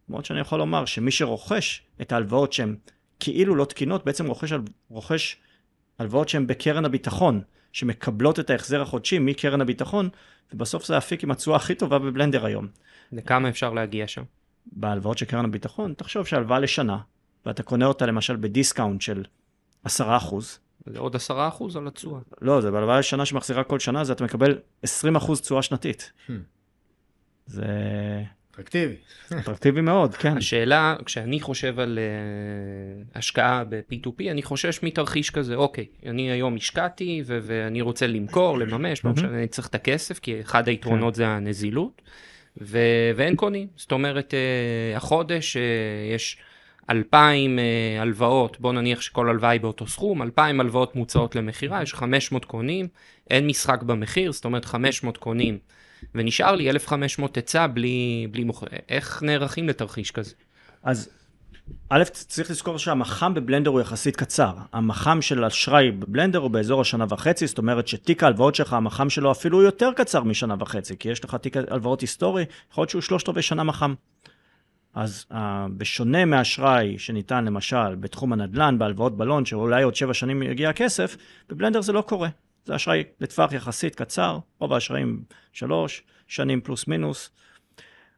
[0.08, 2.76] למרות שאני יכול לומר שמי שרוכש את ההלוואות שהן
[3.20, 4.52] כאילו לא תקינות, בעצם רוכש,
[4.88, 5.36] רוכש
[5.98, 7.40] הלוואות שהן בקרן הביטחון,
[7.72, 10.08] שמקבלות את ההחזר החודשי מקרן הביטחון,
[10.52, 12.68] ובסוף זה האפיק עם התשואה הכי טובה בבלנדר היום.
[13.12, 14.22] לכמה אפשר להגיע שם?
[14.66, 16.98] בהלוואות של קרן הביטחון, תחשוב שהלוואה לשנה,
[17.46, 19.24] ואתה קונה אותה למשל בדיסקאונט של
[19.86, 19.90] 10%.
[20.86, 21.20] זה עוד 10%
[21.76, 22.20] על התשואה.
[22.40, 24.88] לא, זה בהלוואה לשנה שמחזירה כל שנה, זה אתה מקבל 20%
[25.40, 26.12] תשואה שנתית.
[26.28, 26.32] Hmm.
[27.46, 27.64] זה...
[28.50, 28.94] אטרקטיבי.
[29.38, 30.36] אטרקטיבי מאוד, כן.
[30.36, 37.22] השאלה, כשאני חושב על uh, השקעה ב-P2P, אני חושש מתרחיש כזה, אוקיי, אני היום השקעתי
[37.26, 41.28] ו- ואני רוצה למכור, לממש, לא משנה, אני צריך את הכסף, כי אחד היתרונות זה
[41.28, 42.02] הנזילות,
[42.60, 43.68] ו- ואין קונים.
[43.76, 45.60] זאת אומרת, uh, החודש uh,
[46.14, 46.38] יש...
[46.90, 51.94] אלפיים uh, הלוואות, בוא נניח שכל הלוואה היא באותו סכום, אלפיים הלוואות מוצעות למכירה, יש
[51.94, 52.88] 500 קונים,
[53.30, 55.58] אין משחק במחיר, זאת אומרת 500 קונים,
[56.14, 58.66] ונשאר לי 1,500 היצע בלי, בלי מוכר.
[58.88, 60.34] איך נערכים לתרחיש כזה?
[60.82, 61.08] אז
[61.88, 64.52] א', צריך לזכור שהמח"מ בבלנדר הוא יחסית קצר.
[64.72, 69.32] המח"מ של אשראי בבלנדר הוא באזור השנה וחצי, זאת אומרת שתיק ההלוואות שלך, המח"מ שלו
[69.32, 73.28] אפילו יותר קצר משנה וחצי, כי יש לך תיק הלוואות היסטורי, יכול להיות שהוא שלושת
[73.28, 73.94] רבעי שנה מח"מ.
[74.94, 75.34] אז uh,
[75.76, 81.16] בשונה מאשראי שניתן למשל בתחום הנדל"ן, בהלוואות בלון, שאולי עוד שבע שנים יגיע הכסף,
[81.48, 82.28] בבלנדר זה לא קורה.
[82.64, 87.30] זה אשראי לטווח יחסית קצר, רוב האשראים שלוש שנים פלוס מינוס.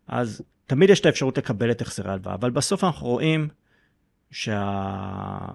[0.09, 0.43] אז
[0.73, 3.49] תמיד יש את האפשרות לקבל את החזרי ההלוואה, אבל בסוף אנחנו רואים
[4.31, 5.49] שה...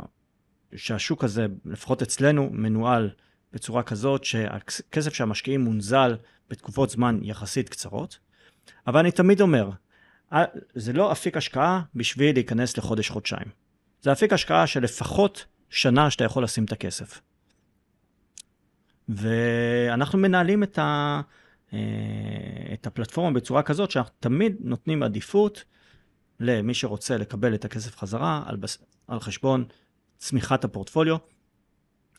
[0.75, 3.09] שהשוק הזה, לפחות אצלנו, מנוהל
[3.53, 6.17] בצורה כזאת שהכסף שהמשקיעים מונזל
[6.49, 8.19] בתקופות זמן יחסית קצרות.
[8.87, 9.69] אבל אני תמיד אומר,
[10.33, 10.43] אה,
[10.75, 13.47] זה לא אפיק השקעה בשביל להיכנס לחודש-חודשיים.
[14.01, 17.21] זה אפיק השקעה של לפחות שנה שאתה יכול לשים את הכסף.
[19.09, 21.21] ואנחנו מנהלים את, ה,
[22.73, 25.63] את הפלטפורמה בצורה כזאת שאנחנו תמיד נותנים עדיפות
[26.39, 28.77] למי שרוצה לקבל את הכסף חזרה על, בס...
[29.07, 29.65] על חשבון
[30.17, 31.17] צמיחת הפורטפוליו.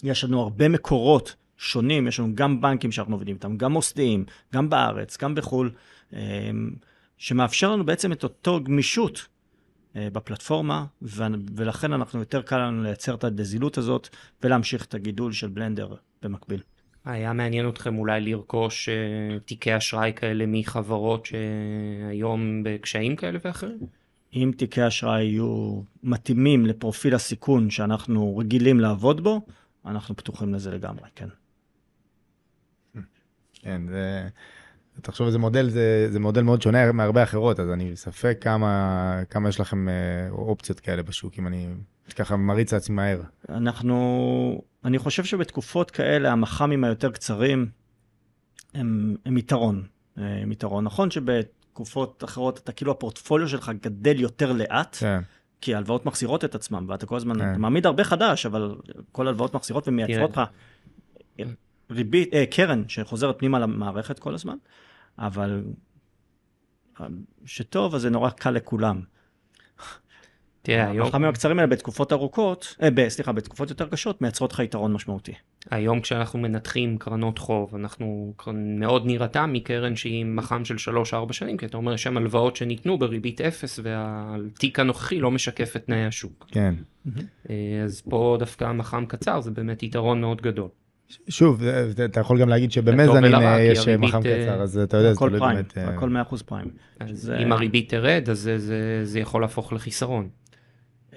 [0.03, 4.25] יש לנו הרבה מקורות שונים, יש לנו גם בנקים שאנחנו עובדים איתם, גם מוסדיים,
[4.55, 5.71] גם בארץ, גם בחו"ל.
[6.13, 6.51] אה,
[7.17, 9.27] שמאפשר לנו בעצם את אותו גמישות
[9.97, 10.85] אה, בפלטפורמה,
[11.57, 14.09] ולכן אנחנו יותר קל לנו לייצר את הנזילות הזאת
[14.43, 16.63] ולהמשיך את הגידול של בלנדר במקביל.
[17.09, 23.79] היה מעניין אתכם אולי לרכוש uh, תיקי אשראי כאלה מחברות שהיום בקשיים כאלה ואחרים?
[24.35, 29.41] אם תיקי אשראי יהיו מתאימים לפרופיל הסיכון שאנחנו רגילים לעבוד בו,
[29.87, 31.29] אנחנו פתוחים לזה לגמרי, כן.
[33.53, 34.29] כן, זה...
[35.03, 39.49] תחשוב איזה מודל, זה, זה מודל מאוד שונה מהרבה אחרות, אז אני ספק כמה, כמה
[39.49, 41.67] יש לכם אה, אופציות כאלה בשוק, אם אני
[42.13, 43.21] ככה מריץ לעצמי מהר.
[43.49, 47.71] אנחנו, אני חושב שבתקופות כאלה, המח"מים היותר קצרים
[48.75, 49.87] הם, הם יתרון.
[50.19, 50.85] אה, הם יתרון.
[50.85, 54.97] נכון שבתקופות אחרות אתה כאילו הפורטפוליו שלך גדל יותר לאט.
[55.01, 55.21] כן.
[55.61, 57.51] כי ההלוואות מחזירות את עצמם, ואתה כל הזמן, כן.
[57.51, 58.75] אתה מעמיד הרבה חדש, אבל
[59.13, 60.41] כל ההלוואות מחזירות ומייצרות לך
[61.91, 64.57] ריבית, אה, קרן שחוזרת פנימה למערכת כל הזמן.
[65.19, 65.65] אבל
[67.45, 69.01] שטוב, אז זה נורא קל לכולם.
[70.69, 71.07] תראה, היום...
[71.07, 75.33] החכמים הקצרים האלה בתקופות ארוכות, אה, ב, סליחה, בתקופות יותר קשות, מייצרות לך יתרון משמעותי.
[75.71, 80.77] היום כשאנחנו מנתחים קרנות חוב, אנחנו מאוד נירתע מקרן שהיא מח"ם של
[81.11, 85.77] 3-4 שנים, כי אתה אומר, יש שם הלוואות שניתנו בריבית אפס, והתיק הנוכחי לא משקף
[85.77, 86.47] את תנאי השוק.
[86.51, 86.75] כן.
[87.51, 87.55] אה,
[87.85, 90.69] אז פה דווקא מח"ם קצר, זה באמת יתרון מאוד גדול.
[91.29, 91.63] שוב,
[92.05, 95.79] אתה יכול גם להגיד שבמזנין יש מח"מ קצר, אז אתה יודע, זה תלוי באמת...
[95.79, 96.69] הכל 100% פריים.
[97.43, 98.51] אם הריבית תרד, אז
[99.03, 100.29] זה יכול להפוך לחיסרון.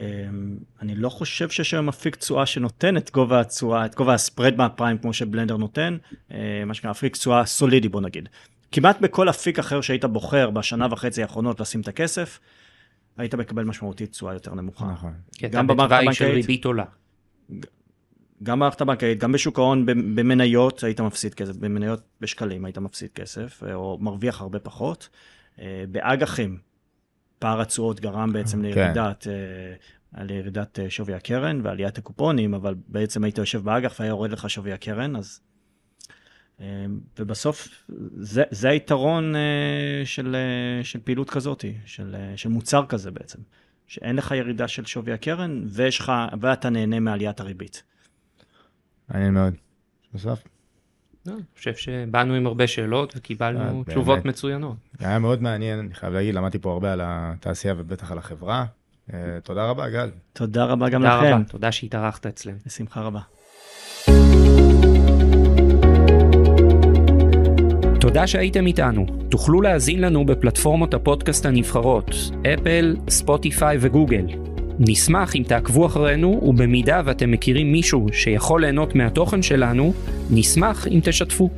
[0.02, 4.56] אמ, אני לא חושב שיש היום אפיק תשואה שנותן את גובה התשואה, את גובה הספרד
[4.58, 5.98] מהפריים כמו שבלנדר נותן,
[6.32, 8.30] אה, מה שנקרא אפיק תשואה סולידי בוא נגיד.
[8.72, 12.40] כמעט בכל אפיק אחר שהיית בוחר בשנה וחצי האחרונות לשים את הכסף,
[13.18, 14.92] היית מקבל משמעותית תשואה יותר נמוכה.
[14.92, 15.14] נכון.
[15.52, 16.86] גם במערכת של ריבית עולה.
[18.44, 23.64] גם במערכת הבנקאית, גם בשוק ההון במניות היית מפסיד כסף, במניות בשקלים היית מפסיד כסף,
[23.64, 25.10] אה, או מרוויח הרבה פחות.
[25.60, 26.58] אה, באג"חים,
[27.42, 28.62] פער התשואות גרם בעצם כן.
[28.64, 29.28] לירידת,
[30.16, 30.24] כן.
[30.24, 35.16] לירידת שווי הקרן ועליית הקופונים, אבל בעצם היית יושב באג"ח והיה יורד לך שווי הקרן,
[35.16, 35.42] אז...
[37.20, 37.68] ובסוף
[38.18, 39.34] זה, זה היתרון
[40.06, 40.36] של,
[40.84, 43.40] של פעילות כזאת, של, של מוצר כזה בעצם,
[43.88, 46.12] שאין לך ירידה של שווי הקרן ויש לך,
[46.42, 47.84] ואתה נהנה מעליית הריבית.
[49.10, 49.54] מעניין מאוד.
[50.14, 50.44] נוסף?
[51.26, 54.76] לא, אני חושב שבאנו עם הרבה שאלות וקיבלנו אה, תשובות מצוינות.
[55.00, 58.66] היה מאוד מעניין, אני חייב להגיד, למדתי פה הרבה על התעשייה ובטח על החברה.
[59.14, 60.10] אה, תודה רבה, גל.
[60.34, 61.44] תודה רבה גם לכם.
[61.44, 62.58] תודה שהתארחת אצלנו.
[62.66, 63.20] בשמחה רבה.
[68.00, 69.06] תודה שהייתם איתנו.
[69.30, 72.10] תוכלו להאזין לנו בפלטפורמות הפודקאסט הנבחרות,
[72.54, 74.26] אפל, ספוטיפיי וגוגל.
[74.80, 79.94] נשמח אם תעקבו אחרינו, ובמידה ואתם מכירים מישהו שיכול ליהנות מהתוכן שלנו,
[80.30, 81.50] נשמח אם תשתפו.